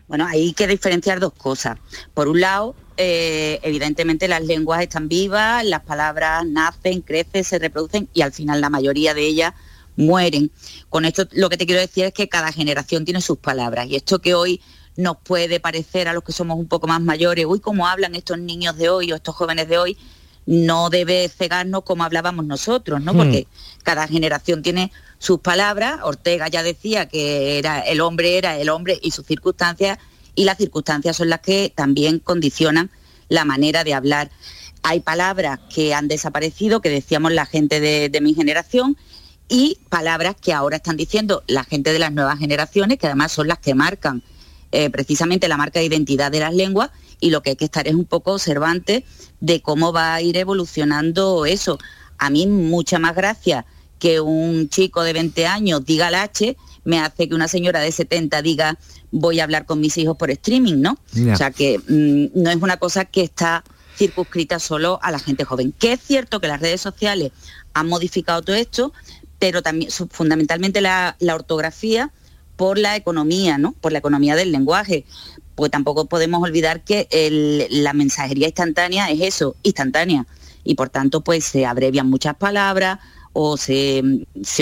[0.08, 1.78] Bueno, hay que diferenciar dos cosas.
[2.12, 8.08] Por un lado, eh, evidentemente las lenguas están vivas, las palabras nacen, crecen, se reproducen
[8.12, 9.54] y al final la mayoría de ellas
[9.94, 10.50] mueren.
[10.88, 13.94] Con esto lo que te quiero decir es que cada generación tiene sus palabras y
[13.94, 14.60] esto que hoy
[14.96, 18.36] nos puede parecer a los que somos un poco más mayores, uy, cómo hablan estos
[18.36, 19.96] niños de hoy o estos jóvenes de hoy,
[20.44, 23.14] no debe cegarnos como hablábamos nosotros, ¿no?
[23.14, 23.18] Hmm.
[23.18, 23.46] Porque
[23.84, 26.00] cada generación tiene sus palabras.
[26.02, 29.98] Ortega ya decía que era el hombre era el hombre y sus circunstancias
[30.38, 32.92] y las circunstancias son las que también condicionan
[33.28, 34.30] la manera de hablar.
[34.84, 38.96] Hay palabras que han desaparecido, que decíamos la gente de, mi generación,
[39.48, 43.48] y palabras que ahora están diciendo la gente de las nuevas generaciones, que además son
[43.48, 44.22] las que marcan
[44.70, 47.88] eh, precisamente la marca de identidad de las lenguas, y lo que hay que estar
[47.88, 49.04] es un poco observante
[49.40, 51.80] de cómo va a ir evolucionando eso.
[52.16, 53.66] A mí mucha más gracia
[53.98, 56.56] que un chico de 20 años diga la H
[56.88, 58.78] me hace que una señora de 70 diga
[59.10, 60.98] voy a hablar con mis hijos por streaming, ¿no?
[61.32, 63.64] O sea que mm, no es una cosa que está
[63.96, 65.72] circunscrita solo a la gente joven.
[65.72, 67.32] Que es cierto que las redes sociales
[67.74, 68.92] han modificado todo esto,
[69.38, 72.12] pero también fundamentalmente la, ortografía
[72.56, 73.72] por la economía, ¿no?
[73.72, 75.04] Por la economía del lenguaje.
[75.54, 77.08] Pues tampoco podemos olvidar que
[77.70, 80.26] la mensajería instantánea es eso, instantánea.
[80.64, 82.98] Y por tanto, pues se abrevian muchas palabras,
[83.40, 84.02] o se,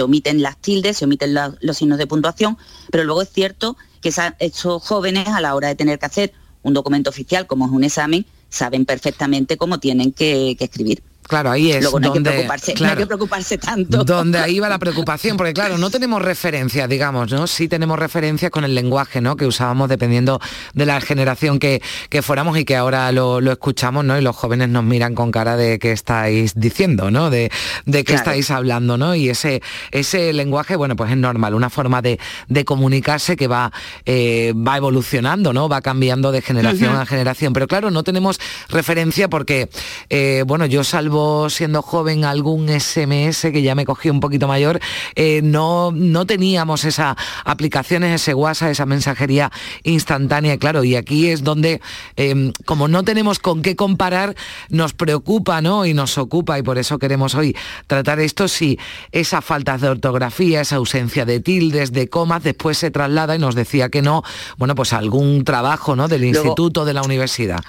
[0.03, 2.59] omiten las tildes, se omiten los signos de puntuación,
[2.91, 3.77] pero luego es cierto
[4.11, 7.73] que esos jóvenes a la hora de tener que hacer un documento oficial como es
[7.73, 11.03] un examen, saben perfectamente cómo tienen que escribir.
[11.27, 14.05] Claro, ahí es Luego no donde, hay que preocuparse, no hay que preocuparse tanto.
[14.05, 17.47] Donde ahí va la preocupación, porque claro, no tenemos referencias, digamos, ¿no?
[17.47, 19.37] Sí tenemos referencias con el lenguaje, ¿no?
[19.37, 20.41] Que usábamos dependiendo
[20.75, 24.19] de la generación que, que fuéramos y que ahora lo, escuchamos, ¿no?
[24.19, 27.31] Y los jóvenes nos miran con cara de qué estáis diciendo, ¿no?
[27.31, 27.51] De,
[27.85, 29.15] de qué estáis hablando, ¿no?
[29.15, 32.19] Y ese, ese lenguaje, bueno, pues es normal, una forma de,
[32.65, 33.73] comunicarse que va,
[34.07, 35.69] eh, va evolucionando, ¿no?
[35.69, 37.53] Va cambiando de generación a generación.
[37.53, 39.69] Pero claro, no tenemos referencia porque,
[40.11, 41.16] eh, bueno, yo salvo
[41.49, 44.81] siendo joven algún SMS que ya me cogí un poquito mayor,
[45.15, 49.51] eh, no, no teníamos esas aplicaciones, ese WhatsApp, esa mensajería
[49.83, 51.81] instantánea, claro, y aquí es donde,
[52.17, 54.37] em, como no tenemos con qué comparar,
[54.69, 55.87] nos preocupa, ¿no?
[55.87, 58.79] Y nos ocupa, y por eso queremos hoy tratar esto, si
[59.13, 63.55] esa falta de ortografía, esa ausencia de tildes, de comas, después se traslada y nos
[63.55, 64.23] decía que no,
[64.59, 66.09] bueno, pues algún trabajo, ¿no?
[66.09, 67.61] Del instituto, de la universidad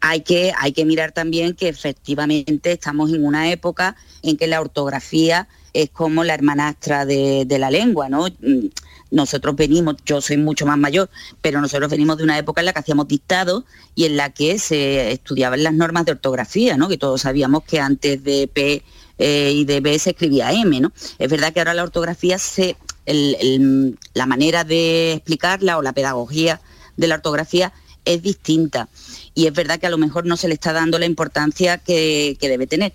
[0.00, 4.60] hay que, hay que mirar también que efectivamente estamos en una época en que la
[4.60, 8.26] ortografía es como la hermanastra de, la lengua, ¿no?
[8.26, 8.66] Mm,
[9.10, 11.10] nosotros venimos, yo soy mucho más mayor,
[11.42, 14.58] pero nosotros venimos de una época en la que hacíamos dictados y en la que
[14.58, 16.88] se estudiaban las normas de ortografía, ¿no?
[16.88, 18.82] Que todos sabíamos que antes de P
[19.18, 20.92] eh, y de B se escribía M, ¿no?
[21.18, 26.60] Es verdad que ahora la ortografía se, la manera de explicarla o la pedagogía
[26.96, 27.72] de la ortografía
[28.04, 28.88] es distinta
[29.34, 32.36] y es verdad que a lo mejor no se le está dando la importancia que,
[32.40, 32.92] debe tener.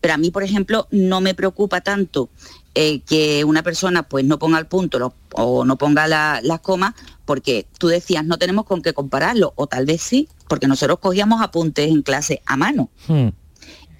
[0.00, 2.28] Pero a mí, por ejemplo, no me preocupa tanto
[2.74, 7.66] eh, que una persona pues no ponga el punto o no ponga las comas, porque
[7.78, 11.88] tú decías, no tenemos con qué compararlo, o tal vez sí, porque nosotros cogíamos apuntes
[11.88, 12.90] en clase a mano.
[13.08, 13.28] Hmm.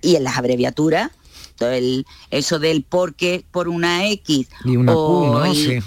[0.01, 1.11] Y en las abreviaturas
[1.61, 4.49] el, eso del por qué por una X.
[4.65, 5.79] Y una Q, Sí.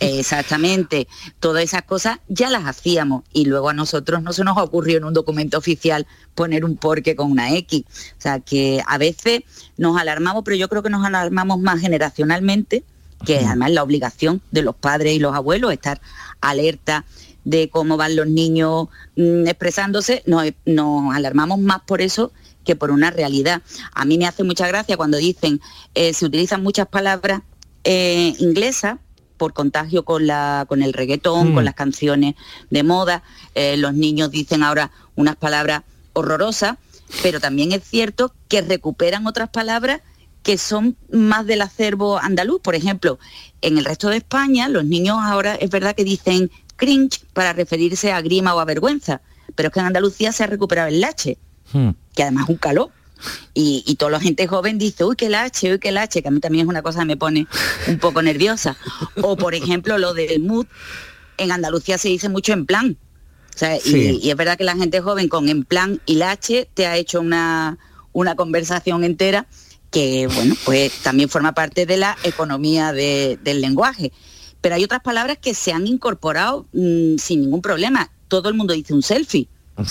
[0.00, 1.08] Exactamente.
[1.40, 5.04] Todas esas cosas ya las hacíamos y luego a nosotros no se nos ocurrió en
[5.04, 7.84] un documento oficial poner un por qué con una X.
[8.18, 9.42] O sea que a veces
[9.76, 12.84] nos alarmamos, pero yo creo que nos alarmamos más generacionalmente,
[13.24, 16.00] que es además la obligación de los padres y los abuelos, estar
[16.40, 17.04] alerta
[17.44, 22.32] de cómo van los niños mm, expresándose, nos, nos alarmamos más por eso
[22.66, 23.62] que por una realidad.
[23.94, 25.60] A mí me hace mucha gracia cuando dicen,
[25.94, 27.40] eh, se utilizan muchas palabras
[27.84, 28.98] eh, inglesas
[29.36, 31.66] por contagio con, la, con el reggaetón, con mm.
[31.66, 32.34] las canciones
[32.70, 33.22] de moda.
[33.54, 36.76] Eh, los niños dicen ahora unas palabras horrorosas,
[37.22, 40.00] pero también es cierto que recuperan otras palabras
[40.42, 42.60] que son más del acervo andaluz.
[42.60, 43.18] Por ejemplo,
[43.62, 48.12] en el resto de España los niños ahora es verdad que dicen cringe para referirse
[48.12, 49.22] a grima o a vergüenza,
[49.54, 51.38] pero es que en Andalucía se ha recuperado el lache.
[51.72, 51.90] Hmm.
[52.14, 52.90] que además es un calor.
[53.54, 56.38] Y, toda la gente joven dice, uy, qué lache, uy, qué lache, que a mí
[56.40, 57.46] también es una cosa que me pone
[57.88, 58.76] un poco nerviosa.
[59.22, 60.66] O, por ejemplo, lo del mood,
[61.38, 62.96] en Andalucía se dice mucho en plan.
[63.84, 67.20] y, es verdad que la gente joven con en plan y lache te ha hecho
[67.20, 67.78] una,
[68.12, 69.46] una conversación entera
[69.90, 74.12] que bueno, pues también forma parte de la economía del lenguaje.
[74.60, 78.10] Pero hay otras palabras que se han incorporado mm, sin ningún problema.
[78.28, 79.48] Todo el mundo dice un selfie,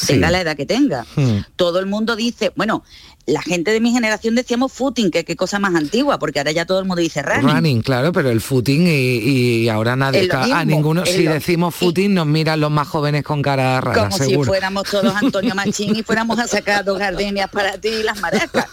[0.08, 1.06] tenga la edad que tenga.
[1.16, 1.40] Hmm.
[1.56, 2.84] Todo el mundo dice, bueno,
[3.26, 6.66] la gente de mi generación decíamos footing, que qué cosa más antigua, porque ahora ya
[6.66, 7.56] todo el mundo dice running.
[7.56, 12.60] Running, claro, pero el footing y, ahora nadie, a ninguno, si decimos footing nos miran
[12.60, 16.48] los más jóvenes con cara rara, Como si fuéramos todos Antonio Machín y fuéramos a
[16.48, 18.68] sacar dos gardenias para ti y las maracas.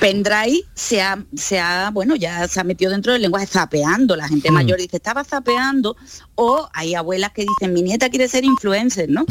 [0.00, 4.16] Pendrive se ha, se ha, bueno, ya se ha metido dentro del lenguaje zapeando.
[4.16, 4.54] La gente mm.
[4.54, 5.96] mayor dice, estaba zapeando.
[6.34, 9.24] O hay abuelas que dicen, mi nieta quiere ser influencer, ¿no?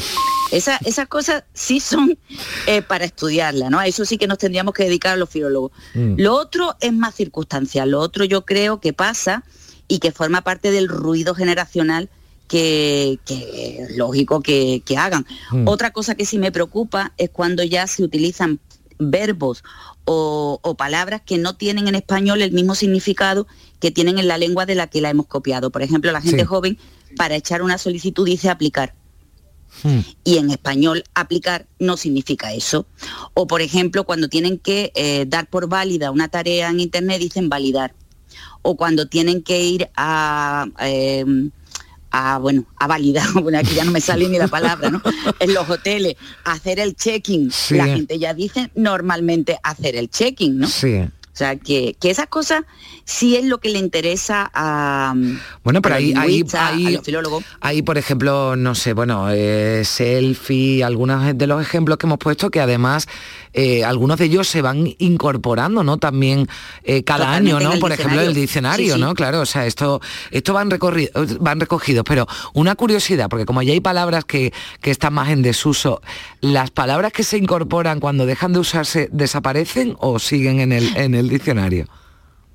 [0.52, 2.17] Esa, esas cosas sí son
[2.67, 3.80] eh, para estudiarla, ¿no?
[3.80, 5.72] A eso sí que nos tendríamos que dedicar a los filólogos.
[5.93, 6.15] Mm.
[6.17, 7.91] Lo otro es más circunstancial.
[7.91, 9.43] Lo otro yo creo que pasa
[9.88, 12.10] y que forma parte del ruido generacional
[12.48, 15.26] que, lógico que, hagan.
[15.52, 15.67] Mm.
[15.67, 18.60] Otra cosa que sí me preocupa es cuando ya se utilizan
[18.99, 19.63] verbos
[20.06, 23.47] o, palabras que no tienen en español el mismo significado
[23.79, 25.71] que tienen en la lengua de la que la hemos copiado.
[25.71, 26.77] Por ejemplo, la gente joven
[27.15, 28.95] para echar una solicitud dice aplicar.
[29.84, 29.99] Hmm.
[30.23, 32.86] Y en español aplicar no significa eso.
[33.34, 37.49] O por ejemplo, cuando tienen que eh, dar por válida una tarea en Internet dicen
[37.49, 37.93] validar.
[38.62, 40.67] O cuando tienen que ir a...
[40.79, 41.25] Eh,
[42.13, 45.02] a, bueno, a validar, bueno, aquí ya no me sale ni la palabra, ¿no?
[45.39, 47.52] En los hoteles, hacer el check-in.
[47.71, 50.67] La gente ya dice normalmente hacer el check-in, ¿no?
[50.67, 51.04] Sí.
[51.34, 52.63] O sea, que, que, esas cosas
[53.06, 55.15] sí es lo que le interesa a
[55.63, 57.00] Bueno, pero ahí, ahí, ahí,
[57.60, 62.52] ahí, por ejemplo, no sé, bueno, eh, selfie, algunos de los ejemplos que hemos puesto
[62.52, 63.08] que además
[63.54, 65.98] eh, algunos de ellos se van incorporando, ¿no?
[65.98, 66.48] También
[66.84, 67.80] eh, cada año, ¿no?
[67.80, 69.15] Por ejemplo, el diccionario, ¿no?
[69.15, 70.69] Claro, o sea, esto, esto van,
[71.39, 75.41] van recogidos, pero una curiosidad, porque como ya hay palabras que, que están más en
[75.41, 76.02] desuso,
[76.41, 81.15] ¿las palabras que se incorporan cuando dejan de usarse desaparecen o siguen en el, en
[81.15, 81.88] el diccionario?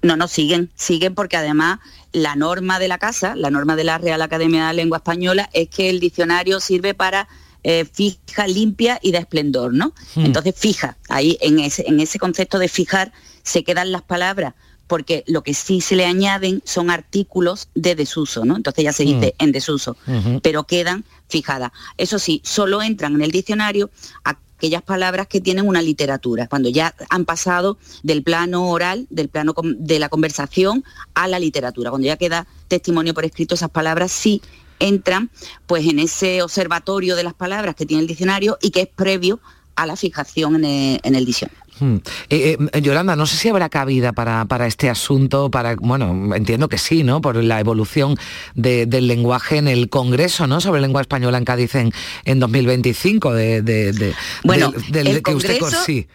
[0.02, 1.81] No, no, siguen, siguen porque además
[2.12, 5.68] la norma de la casa, la norma de la Real Academia de Lengua Española es
[5.68, 7.28] que el diccionario sirve para
[7.64, 9.92] eh, fija, limpia y de esplendor, ¿no?
[10.14, 10.26] Hmm.
[10.26, 14.54] Entonces fija, ahí en ese, en ese concepto de fijar se quedan las palabras
[14.88, 18.57] porque lo que sí se le añaden son artículos de desuso, ¿no?
[18.57, 19.44] Entonces ya se dice hmm.
[19.44, 19.96] en desuso,
[20.42, 21.70] pero quedan fijadas.
[21.96, 23.90] Eso sí, solo entran en el diccionario
[24.24, 29.55] aquellas palabras que tienen una literatura, cuando ya han pasado del plano oral, del plano
[29.62, 34.42] de la conversación a la literatura, cuando ya queda testimonio por escrito, esas palabras sí
[34.81, 35.31] entran
[35.66, 39.40] pues en ese observatorio de las palabras que tiene el diccionario y que es previo
[39.77, 41.62] a la fijación en el, diccionario.
[41.81, 41.97] Hmm.
[42.31, 46.69] Eh, eh, Yolanda, no sé si habrá cabida para, para, este asunto, para, bueno, entiendo
[46.69, 47.21] que sí, ¿no?
[47.21, 48.17] Por la evolución
[48.55, 50.61] del lenguaje en el Congreso, ¿no?
[50.61, 54.14] Sobre lengua española en Cádiz en, 2025, de,
[54.45, 56.09] bueno, del, que usted sí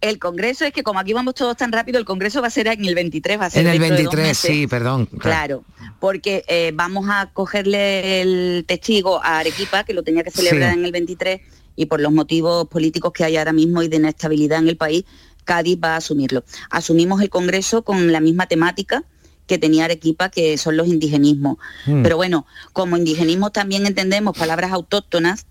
[0.00, 2.68] el Congreso es que como aquí vamos todos tan rápido, el Congreso va a ser
[2.68, 5.06] en el 23, va a ser en el 23, sí, perdón.
[5.06, 5.64] Claro,
[5.98, 10.84] porque eh, vamos a cogerle el testigo a Arequipa, que lo tenía que celebrar en
[10.84, 11.40] el 23,
[11.80, 15.04] y por los motivos políticos que hay ahora mismo y de inestabilidad en el país,
[15.44, 16.44] Cádiz va a asumirlo.
[16.68, 19.02] Asumimos el Congreso con la misma temática
[19.46, 21.56] que tenía Arequipa, que son los indigenismos.
[21.86, 22.02] Hmm.
[22.02, 25.46] Pero bueno, como indigenismo también entendemos palabras autóctonas,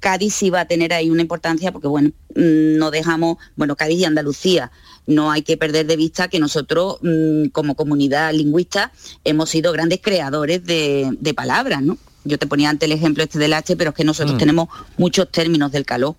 [0.00, 3.98] Cádiz sí va a tener ahí una importancia porque, bueno, mm, no dejamos, bueno, Cádiz
[3.98, 4.70] y Andalucía,
[5.06, 8.92] no hay que perder de vista que nosotros, mm, como comunidad lingüista,
[9.24, 11.98] hemos sido grandes creadores de, palabras, ¿no?
[12.24, 14.38] Yo te ponía ante el ejemplo este del H, pero es que nosotros mm.
[14.38, 16.16] tenemos muchos términos del calor.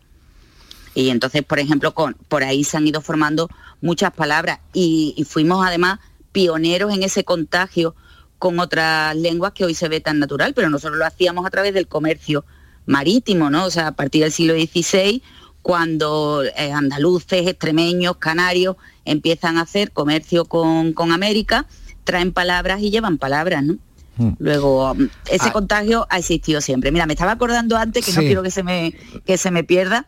[0.96, 3.50] Y entonces, por ejemplo, con, por ahí se han ido formando
[3.82, 6.00] muchas palabras y, y fuimos además
[6.32, 7.96] pioneros en ese contagio
[8.40, 11.74] con otras lenguas que hoy se ve tan natural, pero nosotros lo hacíamos a través
[11.74, 12.46] del comercio
[12.86, 13.66] marítimo, ¿no?
[13.66, 15.22] O sea, a partir del siglo XVI,
[15.62, 21.68] cuando eh, andaluces, extremeños, canarios empiezan a hacer comercio con, América,
[22.04, 23.78] traen palabras y llevan palabras, ¿no?
[24.20, 24.34] Hmm.
[24.38, 24.96] Luego,
[25.32, 25.52] ese ah.
[25.54, 26.92] contagio ha existido siempre.
[26.92, 28.94] Mira, me estaba acordando antes, que no quiero que se me,
[29.26, 30.06] que se me pierda,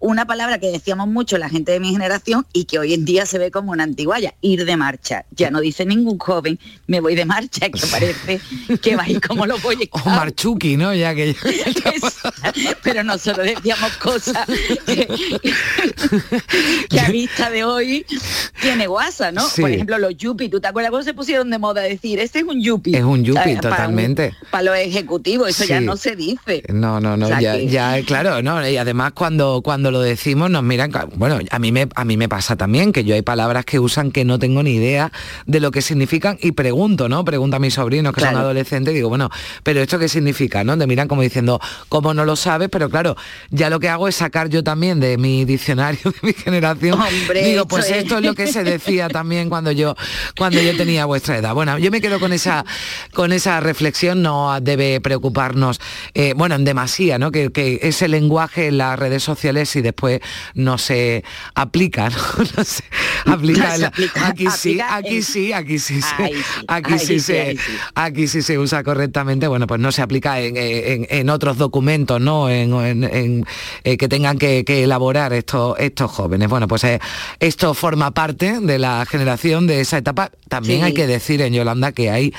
[0.00, 3.24] una palabra que decíamos mucho la gente de mi generación y que hoy en día
[3.24, 5.24] se ve como una antiguaya, ir de marcha.
[5.30, 8.40] Ya no dice ningún joven, me voy de marcha, que parece
[8.82, 10.94] que va a ir como lo voy O marchuki, ¿no?
[10.94, 11.34] Ya que...
[12.82, 14.46] Pero nosotros decíamos cosas
[14.86, 15.08] que,
[16.98, 18.06] a vista de hoy
[18.60, 19.46] tiene guasa, ¿no?
[19.60, 22.44] Por ejemplo, los yupi, ¿tú te acuerdas cómo se pusieron de moda decir, este es
[22.44, 22.94] un yupi?
[22.94, 24.34] Es un yupi, totalmente.
[24.50, 26.62] Para, los ejecutivos, eso ya no se dice.
[26.68, 30.92] No, no, no, ya, ya, claro, no, y además cuando, cuando lo decimos nos miran,
[31.16, 34.10] bueno, a mí, me, a mí me pasa también que yo hay palabras que usan
[34.10, 35.12] que no tengo ni idea
[35.46, 37.24] de lo que significan y pregunto, ¿no?
[37.24, 39.30] Pregunto a mis sobrinos que son adolescentes y digo, bueno,
[39.62, 40.64] pero ¿esto qué significa?
[40.64, 40.78] ¿no?
[40.78, 43.16] Te miran como diciendo, ¿cómo no no lo sabes, pero claro,
[43.50, 46.98] ya lo que hago es sacar yo también de mi diccionario de mi generación.
[47.34, 49.94] Digo, pues esto es lo que se decía también cuando yo
[50.36, 51.54] cuando yo tenía vuestra edad.
[51.54, 52.64] Bueno, yo me quedo con esa
[53.12, 55.80] con esa reflexión, no debe preocuparnos,
[56.14, 57.30] eh, bueno, en demasía, ¿no?
[57.30, 57.50] Que,
[57.82, 60.20] ese lenguaje en las redes sociales y después
[60.54, 62.64] no se aplica, ¿no?
[62.64, 62.84] se
[63.26, 63.74] aplica,
[64.22, 66.00] aquí sí, aquí sí, aquí sí,
[66.68, 67.56] aquí sí, se,
[67.94, 72.48] aquí sí se usa correctamente, bueno, pues no se aplica en, otros documentos, ¿no?
[72.50, 73.44] En,
[73.84, 76.48] eh, que tengan que, elaborar estos, estos jóvenes.
[76.48, 77.00] Bueno, pues eh,
[77.40, 80.30] esto forma parte de la generación de esa etapa.
[80.48, 82.32] También hay que decir en Yolanda que hay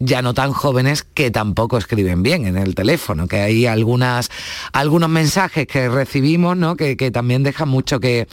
[0.00, 4.30] ya no tan jóvenes que tampoco escriben bien en el teléfono, que hay algunas,
[4.72, 6.76] algunos mensajes que recibimos ¿no?
[6.76, 8.26] que, también dejan mucho que,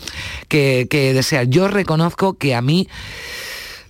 [0.48, 1.48] que, que desear.
[1.48, 2.90] Yo reconozco que a mí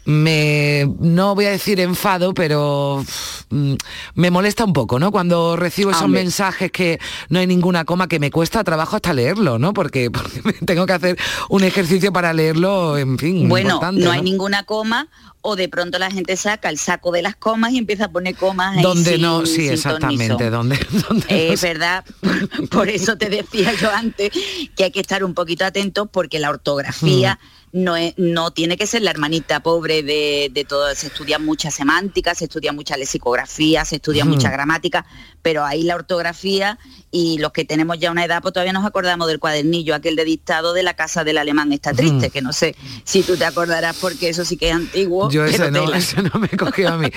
[0.05, 3.03] me, no voy a decir enfado, pero
[3.49, 3.73] mm,
[4.15, 5.11] me molesta un poco, ¿no?
[5.11, 6.99] Cuando recibo esos mensajes que
[7.29, 9.73] no hay ninguna coma, que me cuesta trabajo hasta leerlo, ¿no?
[9.73, 10.09] Porque,
[10.65, 11.17] tengo que hacer
[11.49, 13.47] un ejercicio para leerlo, en fin.
[13.47, 15.07] Bueno, no, hay ninguna coma
[15.43, 18.35] o de pronto la gente saca el saco de las comas y empieza a poner
[18.35, 20.77] comas donde no sí exactamente donde,
[21.29, 22.05] es verdad
[22.69, 24.29] por, eso te decía yo antes
[24.75, 28.87] que hay que estar un poquito atentos porque la ortografía mm no, no tiene que
[28.87, 33.85] ser la hermanita pobre de, de, todo, se estudia mucha semántica, se estudia mucha lexicografía,
[33.85, 35.05] se estudia mucha gramática,
[35.41, 36.77] pero ahí la ortografía
[37.11, 40.25] y los que tenemos ya una edad, pues todavía nos acordamos del cuadernillo, aquel de
[40.25, 43.97] dictado de la casa del alemán está triste, que no sé si tú te acordarás
[43.97, 45.29] porque eso sí que es antiguo.
[45.29, 47.07] Yo ese no, no me cogió a mí.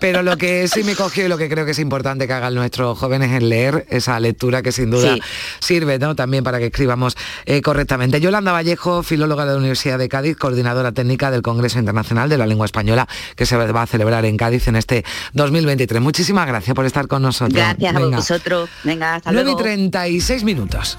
[0.00, 2.54] Pero lo que sí me cogió y lo que creo que es importante que hagan
[2.54, 5.16] nuestros jóvenes es leer esa lectura que sin duda
[5.60, 6.14] sirve ¿no?
[6.14, 8.20] también para que escribamos eh, correctamente.
[8.20, 12.46] Yolanda Vallejo, filóloga de la Universidad de Cádiz, coordinadora técnica del Congreso Internacional de la
[12.46, 16.02] Lengua Española, que se va a celebrar en Cádiz en este 2023.
[16.02, 17.54] Muchísimas gracias por estar con nosotros.
[17.54, 18.70] Gracias a vosotros.
[18.82, 20.98] Venga, hasta 9 y 36 minutos.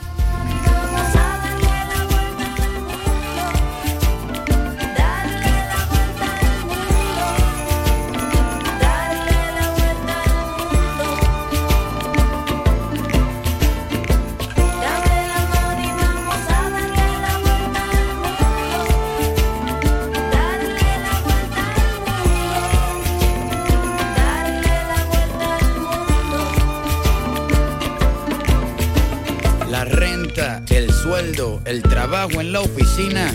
[31.66, 33.32] El trabajo en la oficina,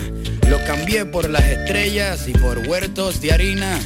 [0.49, 3.79] lo cambié por las estrellas y por huertos de harina.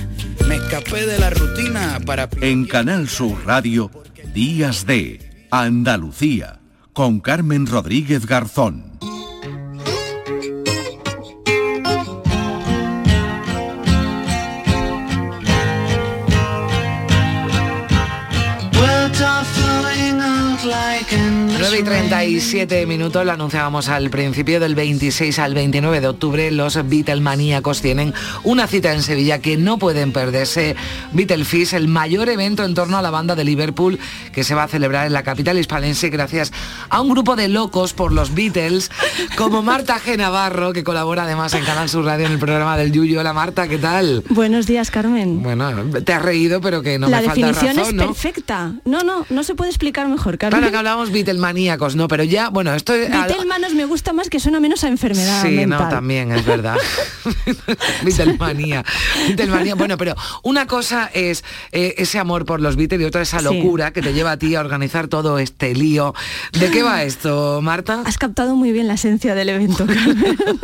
[0.47, 2.28] Me escapé de la rutina para...
[2.41, 3.91] En Canal Sur Radio,
[4.34, 6.60] Días de Andalucía,
[6.93, 8.90] con Carmen Rodríguez Garzón.
[21.72, 26.76] 9 y 37 minutos, lo anunciábamos al principio del 26 al 29 de octubre, los
[26.76, 28.13] Beatlemaníacos tienen
[28.43, 30.76] una cita en Sevilla que no pueden perderse.
[31.13, 33.99] Beatlefist, el mayor evento en torno a la banda de Liverpool
[34.34, 36.51] que se va a celebrar en la capital hispalense gracias
[36.89, 38.91] a un grupo de locos por los Beatles,
[39.38, 40.17] como Marta G.
[40.17, 43.22] Navarro, que colabora además en Canal Sur Radio en el programa del Yuyo.
[43.22, 44.26] Hola Marta, ¿qué tal?
[44.28, 45.41] Buenos días, Carmen.
[45.41, 45.72] Bueno,
[46.03, 48.74] te has reído, pero que no me falta razón, La definición es perfecta.
[48.84, 50.59] No, no, no se puede explicar mejor, Carmen.
[50.59, 52.07] Claro que hablamos Beatlemaníacos maníacos, ¿no?
[52.07, 53.09] Pero ya, bueno, esto es...
[53.09, 56.76] Beatlemanos me gusta más que suena menos a enfermedad Sí, no, también, es verdad.
[58.03, 58.84] Beatlemanía.
[59.28, 59.76] Beatlemanía.
[59.76, 63.91] Bueno, pero una cosa es eh, ese amor por los Beatles y otra esa locura
[63.93, 66.16] que te lleva a ti a organizar todo este lío.
[66.59, 68.01] ¿De qué va esto, Marta?
[68.05, 69.86] Has captado muy bien la esencia del evento,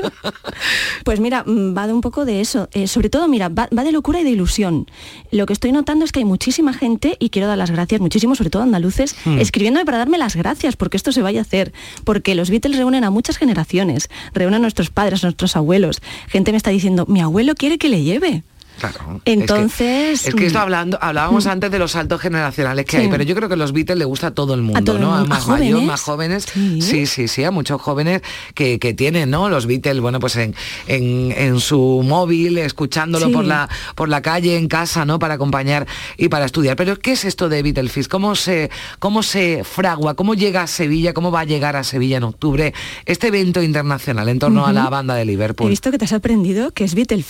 [1.04, 2.70] pues mira, mm, va de un poco de eso.
[2.74, 4.88] Eh, sobre todo, mira, va, de locura y de ilusión.
[5.32, 8.36] Lo que estoy notando es que hay muchísima gente, y quiero dar las gracias muchísimo,
[8.36, 9.38] sobre todo andaluces, mm.
[9.39, 11.74] escribiéndome para darme las gracias porque esto se vaya a hacer,
[12.06, 16.02] porque los Beatles reúnen a muchas generaciones, reúnen a nuestros padres, a nuestros abuelos.
[16.30, 18.44] Gente me está diciendo, mi abuelo quiere que le lleve.
[18.80, 19.21] Claro.
[19.25, 20.28] Entonces.
[20.28, 21.49] Es que, esto hablando, hablábamos mm.
[21.49, 24.28] antes de los saltos generacionales que hay, pero yo creo que los Beatles le gusta
[24.28, 25.15] a todo el mundo, ¿no?
[25.15, 26.45] A más mayores, más jóvenes.
[26.53, 27.05] Sí.
[27.05, 28.21] sí, sí, a muchos jóvenes
[28.53, 29.49] que, tienen, ¿no?
[29.49, 30.55] Los Beatles, bueno, pues en,
[30.88, 35.19] en, su móvil, escuchándolo por la por la calle, en casa, ¿no?
[35.19, 36.75] Para acompañar y para estudiar.
[36.75, 38.69] Pero ¿qué es esto de Beatles ¿Cómo se,
[38.99, 40.13] cómo se fragua?
[40.13, 41.13] ¿Cómo llega a Sevilla?
[41.13, 42.73] ¿Cómo va a llegar a Sevilla en octubre
[43.05, 45.67] este evento internacional en torno a la banda de Liverpool?
[45.67, 47.23] He visto que te has aprendido que es Beatle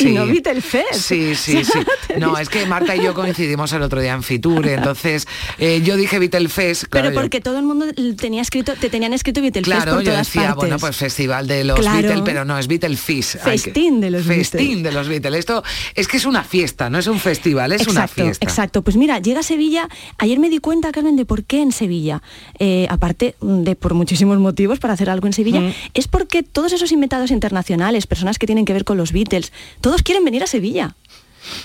[0.00, 0.26] y no
[0.92, 1.78] Sí, sí, sí.
[2.18, 5.26] No, es que Marta y yo coincidimos el otro día en Fitur, entonces
[5.58, 6.84] eh, yo dije Beatlefest.
[6.90, 7.86] Pero porque todo el mundo
[8.16, 10.56] tenía escrito, te tenían escrito Beatlefest claro, por yo todas decía, partes.
[10.56, 13.36] bueno, pues festival de los Beatles, pero no, es Beatlefest.
[13.42, 15.38] Festín de los Festín de los Beatles.
[15.40, 15.62] Esto
[15.94, 18.44] es que es una fiesta, no es un festival, es una fiesta.
[18.44, 21.72] Exacto, pues mira, llega a Sevilla, ayer me di cuenta, Carmen, de por qué en
[21.72, 22.22] Sevilla,
[22.58, 25.72] eh, aparte de por muchísimos motivos para hacer algo en Sevilla, Mm.
[25.94, 30.02] es porque todos esos invitados internacionales, personas que tienen que ver con los Beatles, todos
[30.02, 30.77] quieren venir a Sevilla.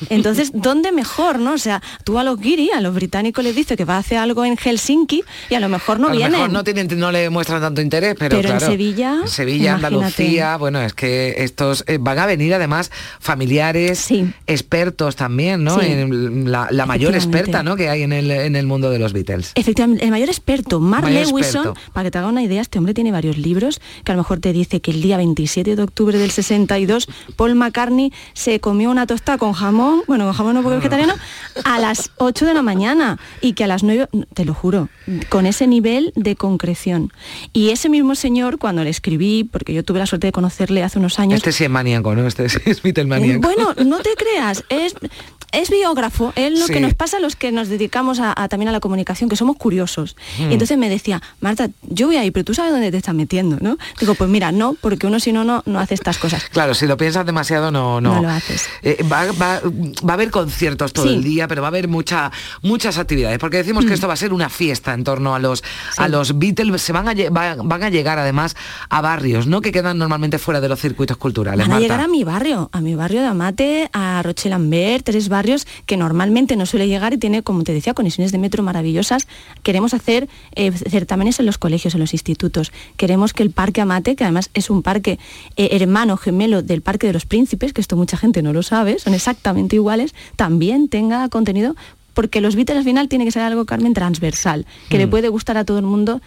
[0.09, 1.53] Entonces, ¿dónde mejor, no?
[1.53, 4.17] O sea, tú a los guiri, a los británicos les dices que va a hacer
[4.17, 6.34] algo en Helsinki y a lo mejor no a lo vienen.
[6.34, 9.95] mejor no, tienen, no le muestran tanto interés, pero, Pero en Sevilla, en Sevilla, imagínate.
[9.95, 14.07] Andalucía, bueno, es que estos eh, van a venir además familiares,
[14.47, 15.79] expertos también, ¿no?
[15.79, 15.86] Sí.
[15.88, 17.75] En la, la mayor experta, ¿no?
[17.75, 19.51] Que hay en el, en el mundo de los Beatles.
[19.55, 21.91] Efectivamente, el mayor experto, Mark Mayor Lewison, experto.
[21.93, 24.39] para que te haga una idea, este hombre tiene varios libros que a lo mejor
[24.39, 29.07] te dice que el día 27 de octubre del 62 Paul McCartney se comió una
[29.07, 29.72] tostada con jamón,
[30.07, 31.13] bueno, con jamón no porque es vegetariano,
[31.65, 34.89] a las 8 de la mañana y que a las 9, te lo juro,
[35.30, 37.11] con ese nivel de concreción.
[37.53, 40.99] Y ese mismo señor, cuando le escribí, porque yo tuve la suerte de conocerle hace
[40.99, 42.28] unos años, Este sí es maníaco, ¿no?
[42.28, 43.41] Este sí es Beatlemaníaco.
[43.41, 44.95] bueno, no te creas, es,
[45.54, 46.74] es biógrafo, es lo Sí.
[46.74, 49.36] que nos pasa a los que nos dedicamos a, a también a la comunicación, que
[49.36, 50.16] somos curiosos.
[50.39, 50.49] Mm.
[50.49, 53.58] Y entonces me decía, Marta, yo voy ahí, pero tú sabes dónde te estás metiendo,
[53.62, 53.78] ¿no?
[53.99, 56.43] Digo, pues mira, no, porque uno si no, no, no hace estas cosas.
[56.51, 58.68] Claro, si lo piensas demasiado no no, No lo haces.
[58.82, 61.14] Eh, va, va- va a haber conciertos todo Sí.
[61.14, 62.32] el día, pero va a haber mucha,
[62.62, 63.88] muchas actividades, porque decimos Mm.
[63.88, 65.64] que esto va a ser una fiesta en torno a los
[65.97, 68.56] a los Beatles, se van a va- van a llegar además
[68.89, 69.62] a barrios, ¿no?
[69.62, 71.60] Que quedan normalmente fuera de los circuitos culturales.
[71.60, 71.82] Van a Marta.
[71.82, 75.43] llegar a mi barrio, a mi barrio de Amate, a Roche Lambert, tres barrios
[75.86, 79.28] que normalmente no suele llegar y tiene, como te decía, conexiones de metro maravillosas.
[79.62, 82.72] Queremos hacer eh, certámenes en los colegios, en los institutos.
[82.98, 85.20] Queremos que el Parque Amate, que además es un parque
[85.58, 89.00] eh, hermano, gemelo del Parque de los Príncipes, que esto mucha gente no lo sabe,
[89.00, 91.76] son exactamente iguales, también tenga contenido
[92.14, 95.10] porque los Beatles al final tiene que ser algo, Carmen, transversal, que le Mm.
[95.10, 96.22] puede gustar a todo el mundo.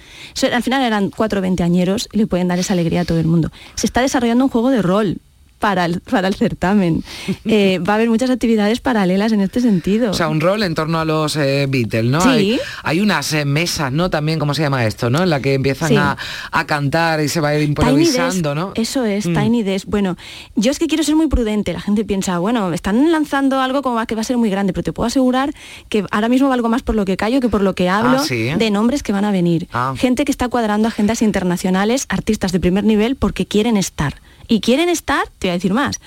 [0.53, 3.53] Al final eran cuatro veinteañeros y le pueden dar esa alegría a todo el mundo.
[3.77, 5.19] Se está desarrollando un juego de rol
[5.59, 7.02] para el, para el certamen.
[7.48, 10.11] Eh, va a haber muchas actividades paralelas en este sentido.
[10.11, 12.20] O sea, un rol en torno a los eh, Beatles, ¿no?
[12.20, 12.28] Sí.
[12.28, 14.11] Hay, hay unas eh, mesas, ¿no?
[14.11, 15.22] También, ¿cómo se llama esto, no?
[15.22, 15.96] En la que empiezan Sí.
[15.96, 16.16] a,
[16.50, 18.72] a cantar y se va a ir Tiny improvisando, Desk, ¿no?
[18.74, 19.34] Eso es, Mm.
[19.34, 19.86] Tiny Desk.
[19.88, 20.16] Bueno,
[20.57, 21.72] yo es que quiero ser muy prudente.
[21.72, 24.82] La gente piensa, bueno, están lanzando algo como que va a ser muy grande, pero
[24.82, 25.52] te puedo asegurar
[25.88, 28.24] que ahora mismo valgo más por lo que callo que por lo que hablo Ah,
[28.26, 28.50] ¿sí?
[28.57, 29.68] de nombres que van a venir.
[29.72, 29.94] Ah.
[29.96, 34.14] Gente que está cuadrando agendas internacionales, artistas de primer nivel, porque quieren estar.
[34.49, 36.01] Y quieren estar, te voy a decir más,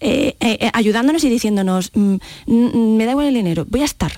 [0.00, 2.16] eh, eh, eh, ayudándonos y diciéndonos, mm,
[2.46, 4.12] mm, me da igual el dinero, voy a estar,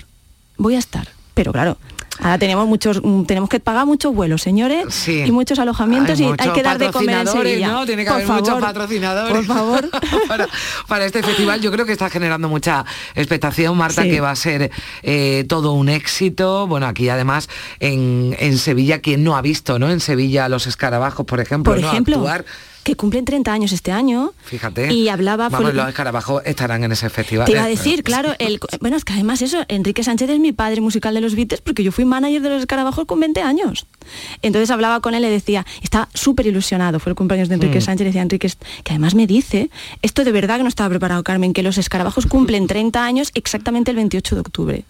[0.57, 1.07] voy a estar.
[1.33, 1.77] Pero claro,
[2.19, 5.21] ahora tenemos muchos, mm, tenemos que pagar muchos vuelos, señores, Sí.
[5.25, 7.67] y muchos alojamientos Hay y hay muchos que dar de comer en Sevilla.
[7.67, 7.85] ¿no?
[7.85, 9.35] Tiene que Por haber muchos favor, patrocinadores.
[9.35, 9.89] Por favor.
[10.27, 10.47] para,
[10.87, 14.09] para este festival yo creo que está generando mucha expectación, Marta, Sí.
[14.09, 14.71] que va a ser
[15.03, 16.65] eh, todo un éxito.
[16.65, 17.49] Bueno, aquí además
[17.79, 19.91] en, en Sevilla, quien no ha visto, ¿no?
[19.91, 21.87] En Sevilla los escarabajos, por ejemplo, Por ¿no?
[21.87, 22.45] ejemplo, Actuar,
[22.87, 24.31] que cumplen 30 años este año.
[24.45, 24.93] fíjate.
[24.93, 25.49] Y hablaba...
[25.49, 27.45] Vamos, los escarabajos estarán en ese festival.
[27.45, 30.39] Te iba a Eh, decir, claro, el, bueno, es que además eso, Enrique Sánchez es
[30.39, 33.41] mi padre musical de los Beatles porque yo fui manager de los escarabajos con 20
[33.41, 33.87] años.
[34.41, 37.81] Entonces hablaba con él y decía, está súper ilusionado, fue el cumpleaños de Enrique Mm.
[37.81, 38.49] Sánchez, decía Enrique,
[38.85, 39.69] que además me dice,
[40.01, 43.91] esto de verdad que no estaba preparado, Carmen, que los escarabajos cumplen 30 años exactamente
[43.91, 44.85] el 28 de octubre.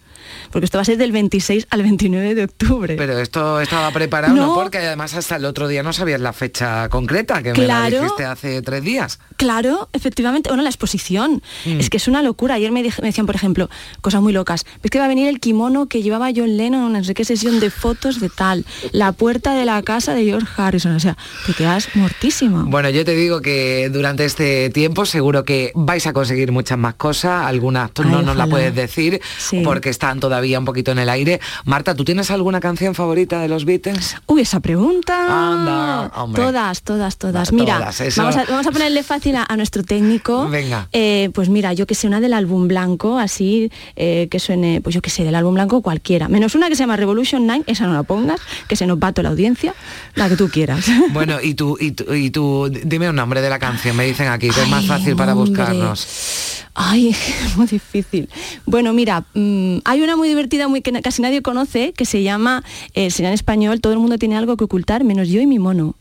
[0.50, 2.94] Porque esto va a ser del 26 al 29 de octubre.
[2.96, 4.46] Pero esto estaba preparado, ¿no?
[4.48, 4.54] No.
[4.54, 8.02] Porque además hasta el otro día no sabías la fecha concreta, que me la Claro.
[8.02, 9.18] dijiste hace tres días.
[9.36, 10.48] Claro, efectivamente.
[10.50, 11.42] Bueno, la exposición.
[11.64, 11.80] Mm.
[11.80, 12.54] Es que es una locura.
[12.54, 13.68] Ayer me, decían, por ejemplo,
[14.00, 14.64] cosas muy locas.
[14.82, 17.24] ¿Ves que va a venir el kimono que llevaba John Lennon en no sé qué
[17.24, 18.64] sesión de fotos de tal?
[18.92, 20.92] La puerta de la casa de George Harrison.
[20.96, 22.64] O sea, te quedas mortísima.
[22.66, 26.94] Bueno, yo te digo que durante este tiempo seguro que vais a conseguir muchas más
[26.94, 28.46] cosas, algunas tú no nos la ojalá.
[28.50, 29.60] puedes decir Sí.
[29.64, 31.40] porque están todavía un poquito en el aire.
[31.64, 34.16] Marta, ¿tú tienes alguna canción favorita de los Beatles?
[34.26, 35.52] Uy, esa pregunta.
[35.52, 36.12] Anda.
[36.32, 37.52] Todas, todas, todas.
[37.52, 40.48] Mira, todas, vamos, a, vamos a ponerle fácil a, a nuestro técnico.
[40.48, 40.88] Venga.
[40.92, 44.94] Eh, pues mira, yo que sé, una del álbum blanco, así, eh, que suene, pues
[44.94, 46.28] yo que sé, del álbum blanco cualquiera.
[46.28, 49.10] Menos una que se llama Revolution 9, esa no la pongas, que se nos va
[49.10, 49.74] toda la audiencia,
[50.14, 50.86] la que tú quieras.
[51.10, 54.28] Bueno, y tú, y tú, y tú, dime un nombre de la canción, me dicen
[54.28, 55.50] aquí, que es más fácil para hombre.
[55.50, 56.58] buscarnos.
[56.80, 58.28] Ay, es muy difícil.
[58.64, 62.62] Bueno, mira, mm, hay una muy divertida, muy que casi nadie conoce, que se llama,
[62.94, 65.58] eh, será en español, todo el mundo tiene algo que ocultar, menos yo y mi
[65.58, 65.94] mono.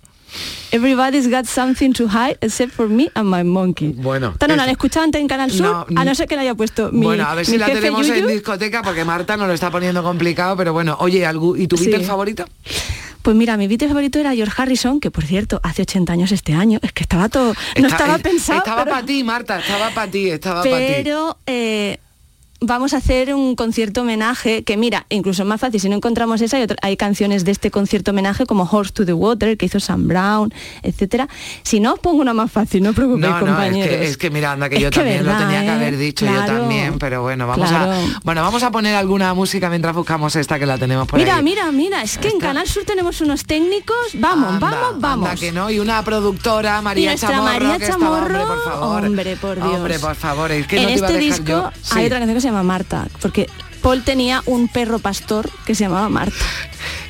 [0.72, 3.94] Everybody's got something to hide except for me and my monkey.
[3.94, 4.32] Bueno.
[4.34, 6.36] Esta no la han es- escuchado antes en Canal Sur, No, a no ser que
[6.36, 9.48] la haya puesto mi bueno, a ver si la tenemos en discoteca porque Marta nos
[9.48, 11.86] lo está poniendo complicado, pero bueno, oye, ¿algú- ¿y tu Sí.
[11.88, 12.46] Beatle favorito?
[13.22, 16.54] Pues mira, mi Beatle favorito era George Harrison, que por cierto, hace 80 años este
[16.54, 18.60] año, es que estaba todo, no Está- estaba pensado.
[18.60, 20.94] Estaba pero- para ti, Marta, estaba para ti, estaba para ti.
[20.98, 22.00] pero eh,
[22.60, 26.42] vamos a hacer un concierto homenaje que mira, incluso es más fácil, si no encontramos
[26.42, 29.68] esa, hay, otra- hay canciones de este concierto homenaje como Horse to the Water, que
[29.68, 30.54] hizo Sam Brown,
[30.84, 31.28] etcétera.
[31.64, 33.90] Si no, os pongo una más fácil, no os preocupéis, No, no, es compañeros.
[33.98, 35.72] que, es que mira, anda, que Es yo que también lo tenía que ¿eh?
[35.72, 37.92] haber dicho, yo también, pero bueno, vamos claro.
[37.92, 41.38] a bueno, vamos a poner alguna música mientras buscamos esta que la tenemos por Mira,
[41.38, 41.44] ahí.
[41.44, 45.30] mira, mira, es que en Canal Sur tenemos unos técnicos, vamos, Anda, vamos, vamos.
[45.30, 49.06] anda que no, y una productora, María Chamorro, María que estaba, hombre, Chamorro, por favor.
[49.06, 49.68] hombre, por Dios.
[49.68, 51.96] Hombre, por favor, es que en no te iba a este dejar disco yo.
[51.96, 53.48] hay otra canción que se llama Marta, porque
[53.82, 56.36] Paul tenía un perro pastor que se llamaba Marta.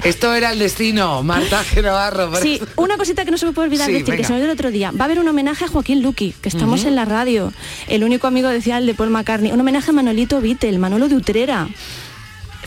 [0.04, 2.30] Esto era el destino, Marta Genovarro.
[2.32, 4.36] por Sí, una cosita que no se me puede olvidar Sí, decir, que se me
[4.36, 4.92] olvidó el otro día.
[4.92, 7.52] Va a haber un homenaje a Joaquín Luqui, que estamos en la radio.
[7.88, 9.52] El único amigo decía el de Paul McCartney.
[9.52, 11.68] Un homenaje a Manolito Vittel, Manolo de Utrera.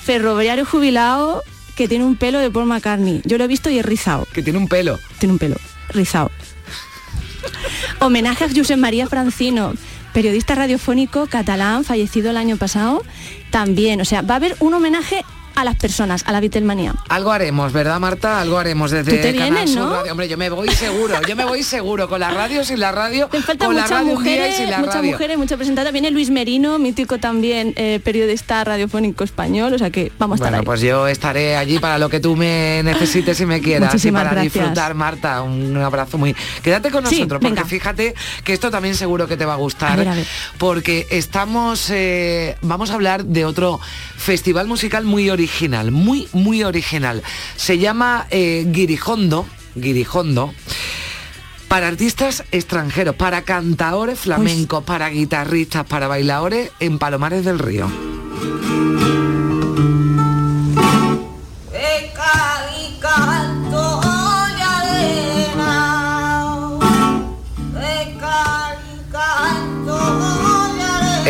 [0.02, 1.42] Ferroviario jubilado
[1.76, 3.22] que tiene un pelo de Paul McCartney.
[3.24, 4.26] Yo lo he visto y es rizado.
[4.32, 4.98] Que tiene un pelo.
[5.18, 5.56] Tiene un pelo,
[5.90, 6.30] rizado.
[8.00, 9.74] Homenaje a Josep María Francino,
[10.10, 13.02] periodista radiofónico catalán, fallecido el año pasado.
[13.50, 15.24] También, o sea, va a haber un homenaje
[15.60, 16.94] a las personas, a la Beatlemanía.
[17.08, 18.40] Algo haremos, ¿verdad, Marta?
[18.40, 19.90] Algo haremos desde Tú te Canal vienes, Sur ¿no?
[19.96, 20.12] Radio.
[20.12, 23.28] Hombre, yo me voy seguro, yo me voy seguro, con la radio, sin la radio,
[23.28, 25.12] Faltan con la radio mujeres, sin la muchas radio.
[25.12, 25.90] mujeres, mucha presentada.
[25.90, 30.50] Viene Luis Merino, mítico también eh, periodista radiofónico español, o sea que vamos a estar
[30.50, 30.64] Bueno, ahí.
[30.66, 33.90] pues yo estaré allí para lo que tú me necesites y me quieras.
[33.92, 34.52] Muchísimas y para gracias.
[34.54, 36.34] disfrutar, Marta, un abrazo muy...
[36.62, 37.64] Quédate con Sí, nosotros, porque venga.
[37.68, 39.92] fíjate que esto también seguro que te va a gustar.
[39.92, 40.26] A ver, a ver.
[40.58, 41.88] Porque estamos...
[41.90, 43.80] eh, vamos a hablar de otro
[44.16, 45.49] festival musical muy original,
[45.90, 47.22] muy, muy original.
[47.56, 50.52] Se llama eh, Guirijondo, Guirijondo,
[51.68, 57.88] para artistas extranjeros, para cantaores flamencos, para guitarristas, para bailadores en Palomares del Río.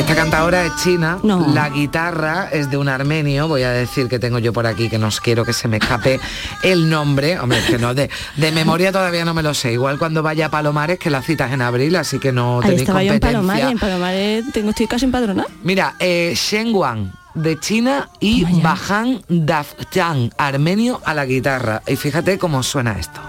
[0.01, 4.39] Esta cantadora es china, la guitarra es de un armenio, voy a decir que tengo
[4.39, 6.19] yo por aquí, que no quiero que se me escape
[6.63, 10.23] el nombre, hombre, que no, de, de memoria todavía no me lo sé, igual cuando
[10.23, 13.13] vaya a Palomares, que la citas en abril, así que no Ahí tenéis estaba yo
[13.13, 13.41] en competencia.
[13.41, 15.49] Palomares, en Palomares tengo, estoy casi empadronada.
[15.63, 21.83] Mira, eh, Shen Wang de China y Bahan Dafjan, armenio a la guitarra.
[21.87, 23.21] Y fíjate cómo suena esto.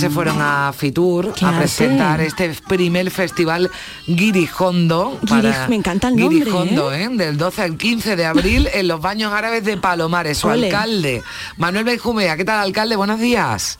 [0.00, 3.70] Se fueron a Fitur ¿Qué a presentar este primer festival
[4.06, 5.18] Guirijondo.
[5.22, 7.08] Guiri- me encanta el nombre, Guirijondo, ¿eh?
[7.12, 10.38] Del 12 al 15 de abril en los baños árabes de Palomares.
[10.38, 10.66] Su Ole.
[10.66, 11.22] alcalde,
[11.56, 12.36] Manuel Benjumea.
[12.36, 12.96] ¿Qué tal, alcalde?
[12.96, 13.78] Buenos días.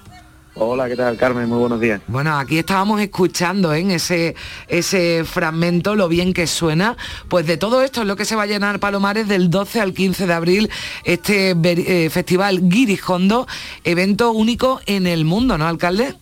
[0.63, 1.49] Hola, ¿qué tal, Carmen?
[1.49, 2.03] Muy buenos días.
[2.07, 3.81] Bueno, aquí estábamos escuchando ¿eh?
[3.81, 4.35] en ese,
[4.69, 6.99] ese fragmento lo bien que suena.
[7.29, 9.95] Pues de todo esto es lo que se va a llenar Palomares del 12 al
[9.95, 10.71] 15 de abril,
[11.05, 13.47] este eh, festival Guirijondo,
[13.85, 16.15] evento único en el mundo, ¿no, alcalde?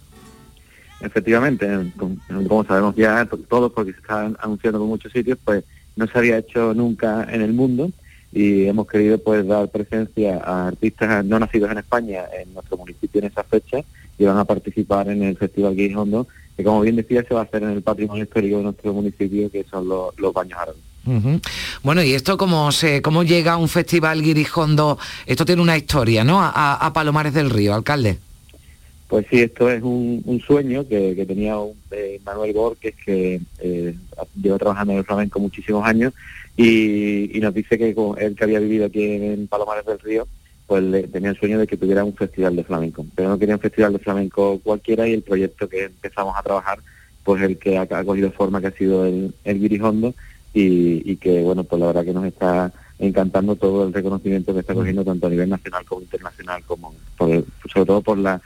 [1.01, 1.67] Efectivamente,
[1.97, 5.65] como, sabemos ya to- todos, porque se está anunciando por muchos sitios, pues
[5.97, 7.91] no se había hecho nunca en el mundo
[8.33, 13.21] y hemos querido pues dar presencia a artistas no nacidos en España en nuestro municipio
[13.21, 13.79] en esa fecha
[14.19, 17.45] y van a participar en el Festival Guirijondo, que como bien decía se va a
[17.45, 20.83] hacer en el patrimonio histórico de nuestro municipio, que son los, los baños árabes.
[21.83, 26.43] Bueno, y esto cómo se cómo llega un festival Guirijondo, esto tiene una historia, ¿no?
[26.43, 28.19] A, a Palomares del Río, alcalde.
[29.07, 33.41] Pues sí, esto es un, un sueño que, que tenía un, eh, Manuel Borges, que
[33.59, 33.95] eh,
[34.43, 36.13] lleva trabajando en el flamenco muchísimos años,
[36.59, 40.29] y, y nos dice que con él que había vivido aquí en Palomares del Río,
[40.69, 43.05] pues le- tenía el sueño de que tuviera un festival de flamenco.
[43.17, 46.79] Pero no quería un festival de flamenco cualquiera y el proyecto que empezamos a trabajar,
[47.25, 50.15] pues el que ha, ha cogido forma que ha sido el, el Guirijondo
[50.55, 54.61] y, y que, bueno, pues la verdad que nos está encantando todo el reconocimiento que
[54.61, 58.41] está cogiendo tanto a nivel nacional como internacional, como por el- sobre todo por la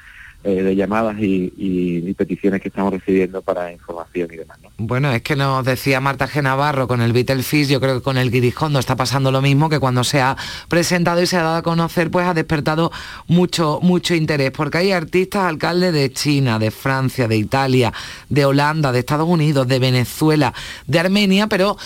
[0.45, 4.59] eh, de llamadas y, peticiones que estamos recibiendo para información y demás.
[4.63, 4.71] ¿no?
[4.77, 6.43] Bueno, es que nos decía Marta G.
[6.87, 10.03] Con el Beatlefish, yo creo que con el Guirijondo está pasando lo mismo, que cuando
[10.05, 10.37] se ha
[10.69, 12.91] presentado y se ha dado a conocer, pues ha despertado
[13.29, 17.93] mucho, mucho interés, porque hay artistas, alcaldes de China, de Francia, de Italia,
[18.29, 20.53] de Holanda, de Estados Unidos, de Venezuela,
[20.87, 21.77] de Armenia, pero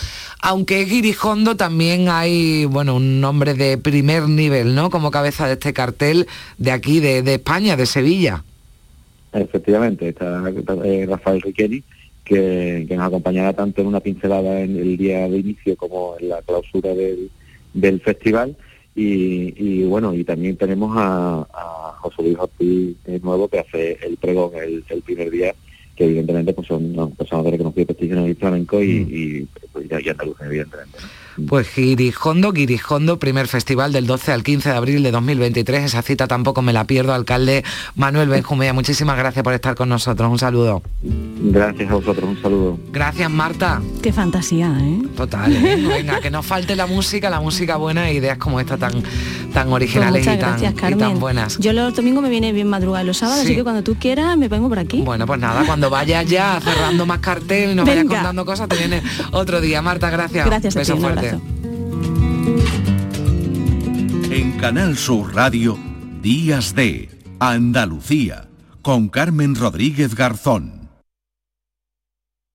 [0.41, 4.89] aunque es Guirijondo, también hay, bueno, un nombre de primer nivel, ¿no?
[4.89, 6.27] Como cabeza de este cartel
[6.57, 8.43] de aquí, de España, de Sevilla.
[9.33, 10.43] Efectivamente, está
[10.83, 11.83] eh, Rafael Riqueni,
[12.23, 16.29] que, que nos acompañará tanto en una pincelada en el día de inicio como en
[16.29, 17.29] la clausura del,
[17.73, 18.55] del festival.
[18.95, 23.97] Y, y, bueno, y también tenemos a, a- José Luis Ortiz eh, Nuevo, que hace
[24.01, 25.53] el pregón el, el primer día
[25.95, 29.07] que evidentemente pues son personas de reconocido prestigio en el flamenco y, Mm.
[29.11, 30.97] y, pues, y, andaluz, evidentemente.
[31.01, 31.07] ¿no?
[31.45, 35.83] Pues Girijondo, Girijondo, primer festival del 12 al 15 de abril de 2023.
[35.83, 37.13] Esa cita tampoco me la pierdo.
[37.13, 37.63] Alcalde
[37.95, 40.29] Manuel Benjumea, muchísimas gracias por estar con nosotros.
[40.31, 40.81] Un saludo.
[41.03, 42.79] Gracias a vosotros, un saludo.
[42.91, 43.81] Gracias, Marta.
[44.07, 45.01] Qué fantasía, ¿eh?
[45.17, 45.83] Total, ¿eh?
[45.85, 49.03] venga, que no falte la música, la música buena e ideas como esta tan,
[49.51, 51.57] tan originales Pues y, tan, gracias, y tan buenas.
[51.57, 53.47] Yo los domingos me viene bien madrugar y los sábados, Sí.
[53.47, 55.01] así que cuando tú quieras me vengo por aquí.
[55.01, 58.15] Bueno, pues nada, cuando vayas ya cerrando más cartel y nos vayas Venga.
[58.15, 59.03] contando cosas, te viene
[59.33, 59.81] otro día.
[59.81, 60.45] Marta, gracias.
[60.45, 61.27] Gracias a Beso ti, un fuerte.
[61.27, 61.43] abrazo.
[64.31, 65.77] En Canal Sur Radio,
[66.21, 68.47] Días de Andalucía,
[68.81, 70.76] con Carmen Rodríguez Garzón.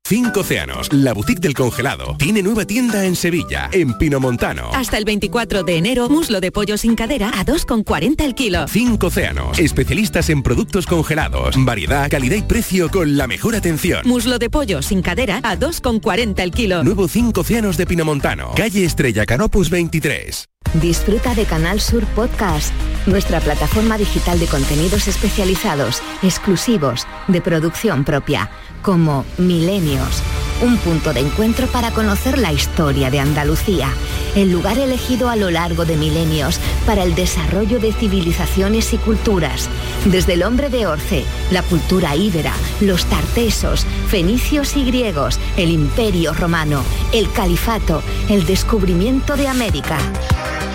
[0.05, 4.71] Cinco Océanos, la boutique del congelado, tiene nueva tienda en Sevilla, en Pinomontano.
[4.75, 8.67] Hasta el 24 de enero, muslo de pollo sin cadera a 2,40 el kilo.
[8.69, 14.03] Cinco Océanos, especialistas en productos congelados, variedad, calidad y precio con la mejor atención.
[14.05, 16.83] Muslo de pollo sin cadera a 2,40 el kilo.
[16.83, 20.49] Nuevo Cinco Océanos de Pinomontano, calle Estrella Canopus 23.
[20.81, 22.73] Disfruta de Canal Sur Podcast,
[23.07, 28.51] nuestra plataforma digital de contenidos especializados, exclusivos, de producción propia,
[28.83, 30.23] como Milenios,
[30.61, 33.89] un punto de encuentro para conocer la historia de Andalucía,
[34.37, 39.69] el lugar elegido a lo largo de milenios para el desarrollo de civilizaciones y culturas,
[40.07, 46.33] desde el hombre de Orce, la cultura íbera, los tartesos, fenicios y griegos, el imperio
[46.33, 49.99] romano, el califato, el descubrimiento de América.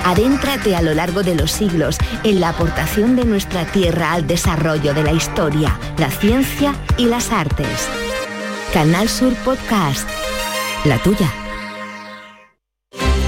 [0.05, 4.93] Adéntrate a lo largo de los siglos en la aportación de nuestra tierra al desarrollo
[4.93, 7.89] de la historia, la ciencia y las artes.
[8.74, 10.07] Canal Sur Podcast.
[10.84, 11.32] La tuya.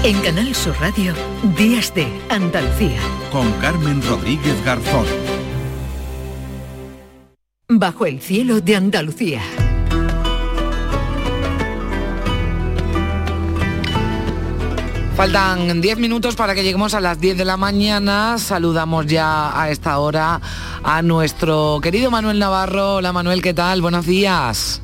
[0.03, 1.13] En Canal Sur Radio,
[1.57, 2.99] Días de Andalucía.
[3.31, 5.05] Con Carmen Rodríguez Garzón.
[7.69, 9.41] Bajo el cielo de Andalucía.
[15.15, 18.37] Faltan 10 minutos para que lleguemos a las 10 de la mañana.
[18.37, 20.41] Saludamos ya a esta hora
[20.83, 22.95] a nuestro querido Manuel Navarro.
[22.95, 23.81] Hola Manuel, ¿qué tal?
[23.81, 24.81] Buenos días.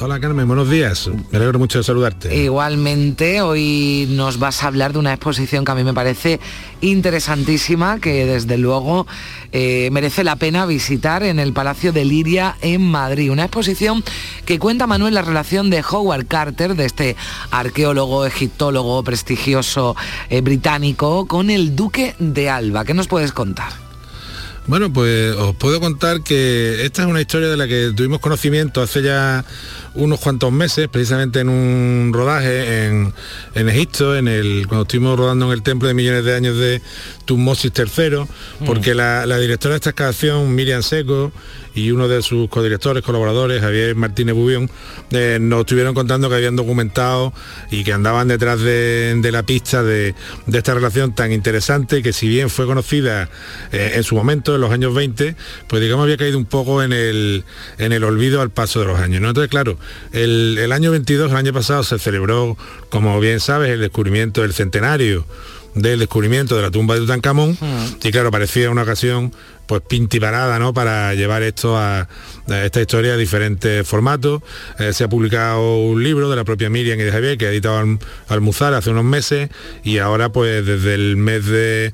[0.00, 1.10] Hola Carmen, buenos días.
[1.32, 2.36] Me alegro mucho de saludarte.
[2.36, 6.38] Igualmente, hoy nos vas a hablar de una exposición que a mí me parece
[6.80, 9.08] interesantísima, que desde luego
[9.50, 13.32] eh, merece la pena visitar en el Palacio de Liria en Madrid.
[13.32, 14.04] Una exposición
[14.46, 17.16] que cuenta, Manuel, la relación de Howard Carter, de este
[17.50, 19.96] arqueólogo, egiptólogo prestigioso
[20.30, 22.84] eh, británico, con el Duque de Alba.
[22.84, 23.87] ¿Qué nos puedes contar?
[24.68, 28.82] Bueno, pues os puedo contar que esta es una historia de la que tuvimos conocimiento
[28.82, 29.42] hace ya
[29.94, 33.14] unos cuantos meses, precisamente en un rodaje en,
[33.54, 36.82] en Egipto, en el, cuando estuvimos rodando en el templo de millones de años de
[37.24, 38.24] Tutmosis III,
[38.66, 41.32] porque la, la directora de esta excavación, Miriam Seco,
[41.78, 44.68] y uno de sus codirectores, colaboradores, Javier Martínez Bubión,
[45.10, 47.32] eh, nos estuvieron contando que habían documentado
[47.70, 50.14] y que andaban detrás de, de la pista de,
[50.46, 53.28] de esta relación tan interesante que si bien fue conocida
[53.72, 55.36] eh, en su momento, en los años 20,
[55.68, 57.44] pues digamos había caído un poco en el,
[57.78, 59.20] en el olvido al paso de los años.
[59.20, 59.28] ¿no?
[59.28, 59.78] Entonces, claro,
[60.12, 62.56] el, el año 22, el año pasado, se celebró,
[62.90, 65.26] como bien sabes, el descubrimiento del centenario
[65.74, 67.56] del descubrimiento de la tumba de Tutankamón
[68.02, 69.32] y claro, parecía una ocasión
[69.68, 70.72] pues pintiparada ¿no?
[70.74, 72.00] para llevar esto a,
[72.48, 74.42] a esta historia a diferentes formatos.
[74.78, 77.50] Eh, se ha publicado un libro de la propia Miriam y de Javier que ha
[77.50, 77.98] editado Al-
[78.28, 79.50] Almuzar hace unos meses
[79.84, 81.92] y ahora pues desde el mes de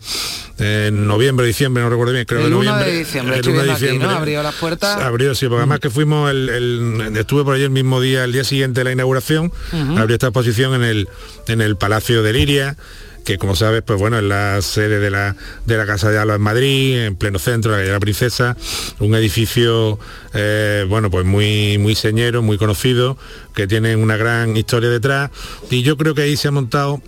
[0.58, 2.92] eh, noviembre, diciembre, no recuerdo bien, creo el que 1 noviembre.
[2.92, 4.18] de diciembre, el estoy 1 de viendo aquí, ¿no?
[4.18, 4.96] Abrió las puertas.
[5.02, 8.30] Abrió, sí, porque además que fuimos, el, el- estuve por allí el mismo día, el
[8.32, 9.52] día siguiente de la inauguración,
[9.98, 11.08] abrió esta exposición en el,
[11.48, 12.76] en el Palacio de Liria,
[13.24, 15.34] que como sabes, pues bueno, es la sede de la,
[15.66, 18.56] de la Casa de Alba en Madrid, en pleno centro, la calle de la Princesa,
[19.00, 19.98] un edificio,
[20.34, 23.16] eh, bueno, pues muy, muy señero, muy conocido,
[23.54, 25.30] que tiene una gran historia detrás,
[25.70, 27.00] y yo creo que ahí se ha montado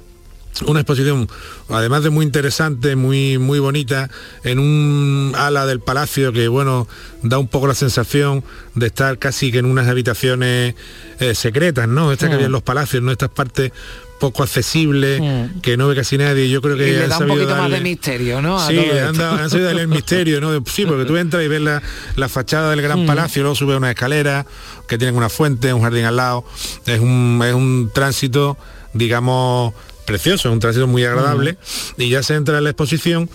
[0.65, 1.29] una exposición
[1.69, 4.09] además de muy interesante muy muy bonita
[4.43, 6.89] en un ala del palacio que bueno
[7.23, 8.43] da un poco la sensación
[8.75, 10.75] de estar casi que en unas habitaciones
[11.21, 12.37] eh, secretas no estas que Mm.
[12.37, 13.73] había en los palacios no estas partes
[14.19, 15.61] poco accesibles Mm.
[15.61, 17.71] que no ve casi nadie yo creo que Y le han da un poquito más
[17.71, 18.59] de misterio, ¿no?
[18.59, 20.53] A Sí, han, dado- han sabido darle el misterio, ¿no?
[20.67, 21.83] Sí, porque tú entras y ves la,
[22.17, 23.07] la fachada del gran Mm.
[23.07, 24.47] palacio, luego subes una escalera
[24.89, 26.45] que tienen una fuente, un jardín al lado.
[26.87, 28.57] Es un, es un tránsito,
[28.95, 29.75] digamos,
[30.07, 31.59] precioso, es un tránsito muy agradable.
[31.99, 33.29] Y ya se entra en la exposición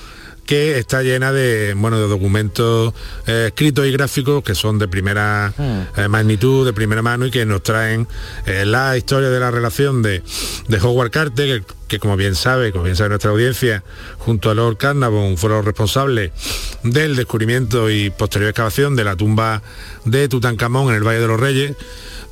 [0.52, 2.94] que está llena de bueno de documentos
[3.26, 5.54] eh, escritos y gráficos que son de primera
[5.96, 8.06] eh, magnitud, de primera mano y que nos traen
[8.46, 10.22] eh, la historia de la relación de,
[10.68, 13.86] de Howard Carter, que, que como bien sabe, como bien sabe nuestra audiencia,
[14.18, 16.34] junto a Lord Carnarvon fueron los responsables
[16.84, 19.62] del descubrimiento y posterior excavación de la tumba
[20.04, 21.78] de Tutankamón en el Valle de los Reyes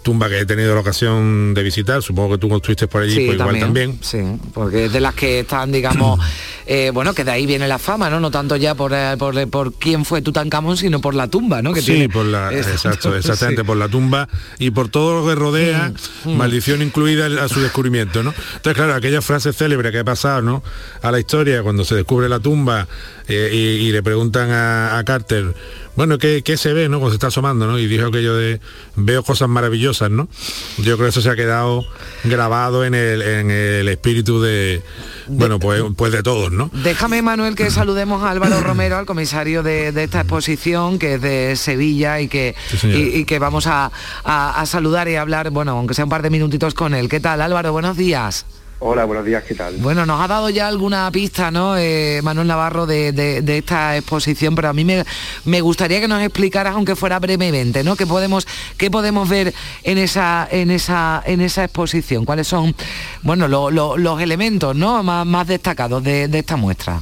[0.01, 3.37] tumba que he tenido la ocasión de visitar, supongo que tú estuviste por allí, pues
[3.37, 3.99] igual también.
[4.01, 4.19] Sí,
[4.53, 6.19] porque es de las que están, digamos,
[6.65, 8.19] eh, bueno, que de ahí viene la fama, ¿no?
[8.19, 11.73] No tanto ya por, eh, por, por quién fue Tutankamón, sino por la tumba, ¿no?
[11.73, 15.91] Que sí, por la, exacto, exactamente, por la tumba y por todo lo que rodea,
[16.23, 16.37] mm, mm.
[16.37, 18.33] maldición incluida a su descubrimiento, ¿no?
[18.55, 20.63] Entonces, claro, aquella frase célebre que ha pasado, ¿no?
[21.01, 22.87] A la historia, cuando se descubre la tumba
[23.27, 25.53] eh, y, le preguntan a Carter,
[25.99, 26.99] bueno, ¿qué, se ve, no?
[26.99, 27.77] Cuando se está asomando, ¿no?
[27.77, 28.61] Y dijo aquello de
[28.95, 30.29] veo cosas maravillosas, ¿no?
[30.77, 31.83] Yo creo que eso se ha quedado
[32.23, 34.81] grabado en el, en el espíritu de,
[35.27, 36.71] bueno, pues, pues de todos, ¿no?
[36.71, 41.57] Déjame, Manuel, que saludemos a Álvaro Romero, al comisario de, esta exposición, que es de
[41.57, 43.91] Sevilla y que, y, que vamos a,
[44.23, 47.09] a saludar y hablar, bueno, aunque sea un par de minutitos con él.
[47.09, 47.73] ¿Qué tal, Álvaro?
[47.73, 48.45] Buenos días.
[48.81, 49.75] Hola, buenos días, ¿qué tal?
[49.75, 54.69] Bueno, nos ha dado ya alguna pista, ¿no, eh, Manuel Navarro, de, esta exposición, pero
[54.69, 55.03] a mí me,
[55.43, 57.97] me, gustaría que nos explicaras, aunque fuera brevemente, ¿no?
[57.97, 59.53] ¿Qué podemos, qué podemos ver
[59.83, 62.23] en esa, en, esa, en esa exposición?
[62.23, 62.73] ¿Cuáles son,
[63.21, 65.03] bueno, los elementos ¿no?
[65.03, 67.01] más, destacados de, esta muestra?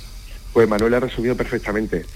[0.54, 2.08] Pues Manuel ha resumido perfectamente.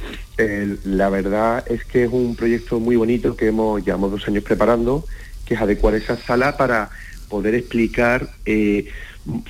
[0.86, 5.06] la verdad es que es un proyecto muy bonito que hemos llevamos dos años preparando,
[5.46, 6.90] que es adecuar esa sala para
[7.30, 8.28] poder explicar...
[8.48, 8.88] Eh,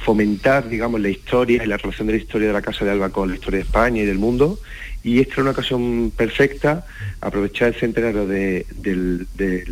[0.04, 3.10] fomentar, digamos, la historia y la relación de la historia de la Casa de Alba
[3.10, 4.60] con la historia de España y del mundo.
[5.04, 6.86] Y esta es una ocasión perfecta,
[7.22, 8.66] aprovechar el centenario de,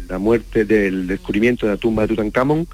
[0.07, 2.67] la muerte, del descubrimiento de la tumba de Tutankamón,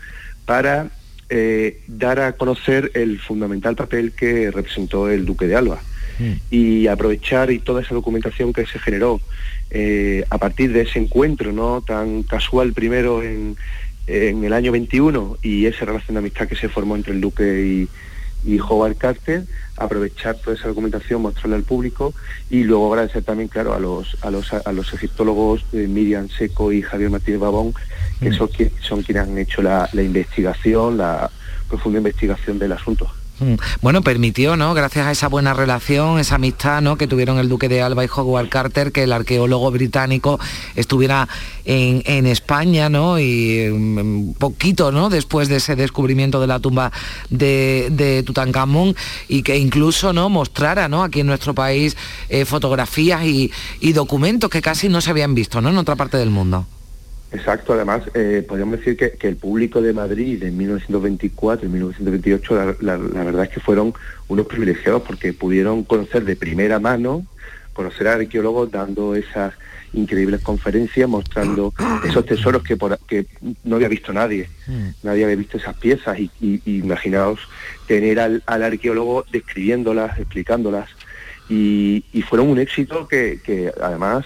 [0.46, 0.90] para
[1.30, 5.82] eh, dar a conocer el fundamental papel que representó el duque de Alba.
[6.20, 6.34] Mm.
[6.50, 9.20] Y aprovechar y toda esa documentación que se generó
[9.70, 13.58] eh, a partir de ese encuentro no tan casual primero en,
[14.08, 17.88] en el año 21 y esa relación de amistad que se formó entre el Duque
[18.44, 19.46] y, y Howard Carter,
[19.78, 22.14] aprovechar toda esa documentación, mostrarla al público
[22.50, 26.72] y luego agradecer también, claro, a los, a los, a los egiptólogos de Miriam Seco
[26.72, 27.74] y Javier Martínez Babón,
[28.20, 28.34] que mm.
[28.34, 28.50] son,
[28.82, 31.30] son quienes han hecho la investigación, la
[31.68, 33.10] profunda investigación del asunto.
[33.40, 33.56] Mm.
[33.82, 34.74] Bueno, permitió, ¿no?
[34.74, 36.98] Gracias a esa buena relación, esa amistad, ¿no?
[36.98, 40.40] Que tuvieron el Duque de Alba y Howard Carter, que el arqueólogo británico
[40.76, 41.28] estuviera
[41.66, 43.20] en, España, ¿no?
[43.20, 45.10] Y un mm, poquito, ¿no?
[45.10, 46.92] Después de ese descubrimiento de la tumba
[47.30, 48.96] de, Tutankamón
[49.28, 50.30] y que incluso, ¿no?
[50.30, 51.04] Mostrara, ¿no?
[51.04, 51.98] Aquí en nuestro país
[52.30, 55.70] eh, fotografías y, y, documentos que casi no se habían visto, ¿no?
[55.70, 56.66] En otra parte del mundo.
[57.36, 62.98] Exacto, además eh, podríamos decir que, el público de Madrid en 1924 y 1928 la,
[62.98, 63.94] verdad es que fueron
[64.30, 67.26] unos privilegiados porque pudieron conocer de primera mano,
[67.74, 69.54] conocer a arqueólogos dando esas
[69.92, 71.74] increíbles conferencias mostrando
[72.08, 73.26] esos tesoros que, por, que
[73.66, 74.88] no había visto nadie, mm.
[75.04, 77.42] nadie había visto esas piezas y, imaginaos
[77.86, 80.90] tener al, arqueólogo describiéndolas, explicándolas
[81.50, 84.26] y, fueron un éxito que, que además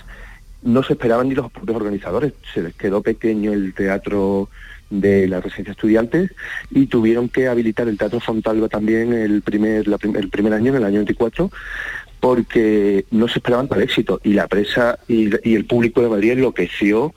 [0.62, 2.34] no se esperaban ni los propios organizadores.
[2.54, 4.50] Se les quedó pequeño el teatro
[4.90, 6.32] de la residencia estudiantes
[6.72, 10.84] y tuvieron que habilitar el Teatro Fontalba también el primer, el primer año, en el
[10.84, 11.52] año 24,
[12.20, 17.14] porque no se esperaban tal éxito y la presa y, el público de Madrid enloqueció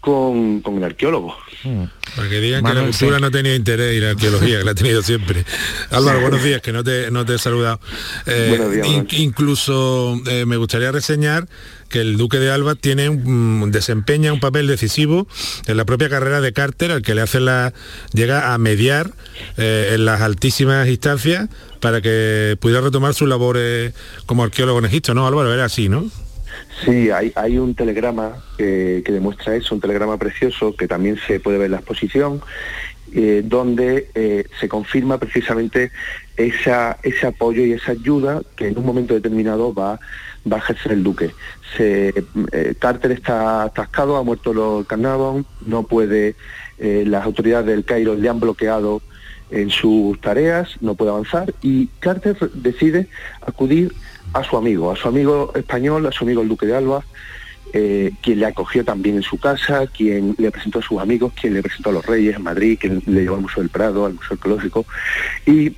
[0.00, 1.36] con, con el arqueólogo.
[1.64, 1.84] Hmm.
[2.16, 4.74] Para que digan que la cultura no tenía interés y la arqueología, que la ha
[4.74, 5.44] tenido siempre.
[5.90, 7.80] Álvaro, buenos días, que no te, no te he saludado.
[8.26, 11.48] Eh, incluso eh, me gustaría reseñar
[11.88, 15.26] que el duque de Alba tiene un, desempeña un papel decisivo
[15.66, 17.72] en la propia carrera de Carter, al que le hace la
[18.12, 19.12] llega a mediar
[19.56, 21.48] eh, en las altísimas instancias
[21.80, 23.94] para que pudiera retomar sus labores
[24.26, 25.26] como arqueólogo en Egipto, ¿no?
[25.26, 26.10] Álvaro, era así, ¿no?
[26.84, 31.58] Sí, hay, hay un telegrama que, demuestra eso, un telegrama precioso que también se puede
[31.58, 32.40] ver en la exposición,
[33.12, 35.90] eh, donde eh, se confirma precisamente
[36.36, 39.98] esa, ese apoyo y esa ayuda que en un momento determinado va,
[40.50, 41.30] a ejercer el duque.
[41.78, 42.24] Eh,
[42.78, 46.36] Carter está atascado, ha muerto los Carnarvon, no puede,
[46.78, 49.02] las autoridades del Cairo le han bloqueado
[49.50, 53.08] en sus tareas, no puede avanzar y Carter decide
[53.40, 53.92] acudir
[54.32, 57.04] a su amigo, a su amigo español, a su amigo el Duque de Alba,
[57.72, 61.54] eh, quien le acogió también en su casa, quien le presentó a sus amigos, quien
[61.54, 64.14] le presentó a los reyes en Madrid, quien le llevó al Museo del Prado, al
[64.14, 64.86] Museo Arqueológico.
[65.44, 65.76] Y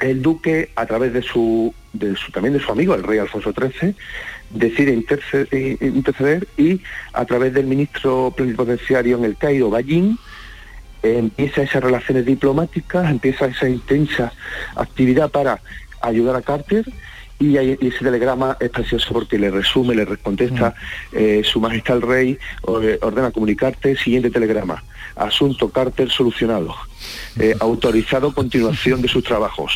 [0.00, 3.52] el duque, a través de su, de su también de su amigo, el rey Alfonso
[3.52, 3.94] XIII,
[4.50, 6.80] decide interceder, y
[7.12, 10.18] a través del ministro plenipotenciario en el Cairo, Ballín,
[11.02, 14.32] empieza esas relaciones diplomáticas, empieza esa intensa
[14.74, 15.60] actividad para
[16.00, 16.84] ayudar a Carter
[17.38, 20.74] y, ahí- ese telegrama es precioso porque le resume, le contesta
[21.12, 24.82] eh, Su Majestad el Rey ordena comunicarte siguiente telegrama.
[25.16, 26.74] Asunto Carter solucionado.
[27.38, 29.72] Eh, autorizado continuación de sus trabajos.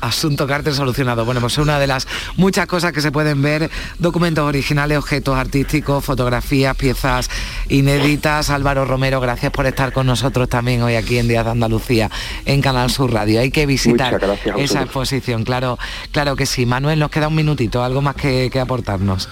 [0.00, 1.24] Asunto Carter solucionado.
[1.24, 5.36] Bueno, pues es una de las muchas cosas que se pueden ver, documentos originales, objetos
[5.36, 7.30] artísticos, fotografías, piezas
[7.68, 8.50] inéditas.
[8.50, 12.10] Álvaro Romero, gracias por estar con nosotros también hoy aquí en Días de Andalucía,
[12.44, 13.40] en Canal Sur Radio.
[13.40, 14.20] Hay que visitar
[14.56, 15.78] esa exposición, claro,
[16.12, 16.66] claro que sí.
[16.66, 19.28] Manuel, nos queda un minutito, algo más que, que aportarnos.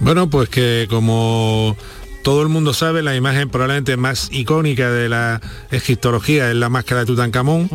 [0.00, 1.76] Bueno, pues que como
[2.22, 5.40] todo el mundo sabe, la imagen probablemente más icónica de la
[5.70, 7.70] egiptología es la máscara de Tutankamón.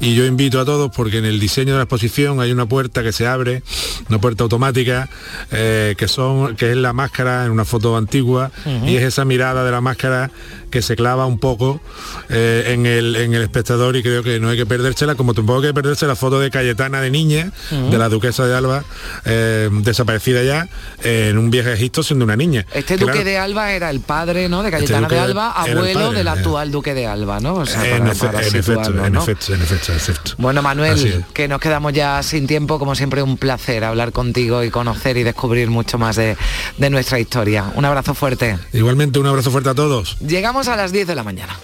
[0.00, 3.02] Y yo invito a todos porque en el diseño de la exposición hay una puerta
[3.02, 3.62] que se abre,
[4.08, 5.08] una puerta automática,
[5.50, 8.50] eh, que son, que es la máscara en una foto antigua,
[8.86, 10.30] y es esa mirada de la máscara
[10.70, 11.80] que se clava un poco
[12.28, 15.60] eh, en, el, en el espectador y creo que no hay que perdérsela, como tampoco
[15.60, 18.84] hay que perderse la foto de Cayetana de niña, de la duquesa de Alba,
[19.24, 20.68] eh, desaparecida ya,
[21.02, 22.66] eh, en un viaje a Egipto siendo una niña.
[22.72, 24.62] Este Claro, duque de Alba era el padre, ¿no?
[24.62, 26.30] De Cayetana duque de Alba, abuelo padre, del eh.
[26.30, 27.54] actual duque de Alba, ¿no?
[27.56, 30.32] O sea, en, para- efe- para en efecto, en efecto, en efecto, en efecto.
[30.38, 34.70] Bueno, Manuel, que nos quedamos ya sin tiempo, como siempre un placer hablar contigo y
[34.70, 36.36] conocer y descubrir mucho más de,
[36.76, 37.70] de nuestra historia.
[37.74, 38.58] Un abrazo fuerte.
[38.72, 40.16] Igualmente un abrazo fuerte a todos.
[40.58, 41.56] Llegamos a las 10 de la mañana.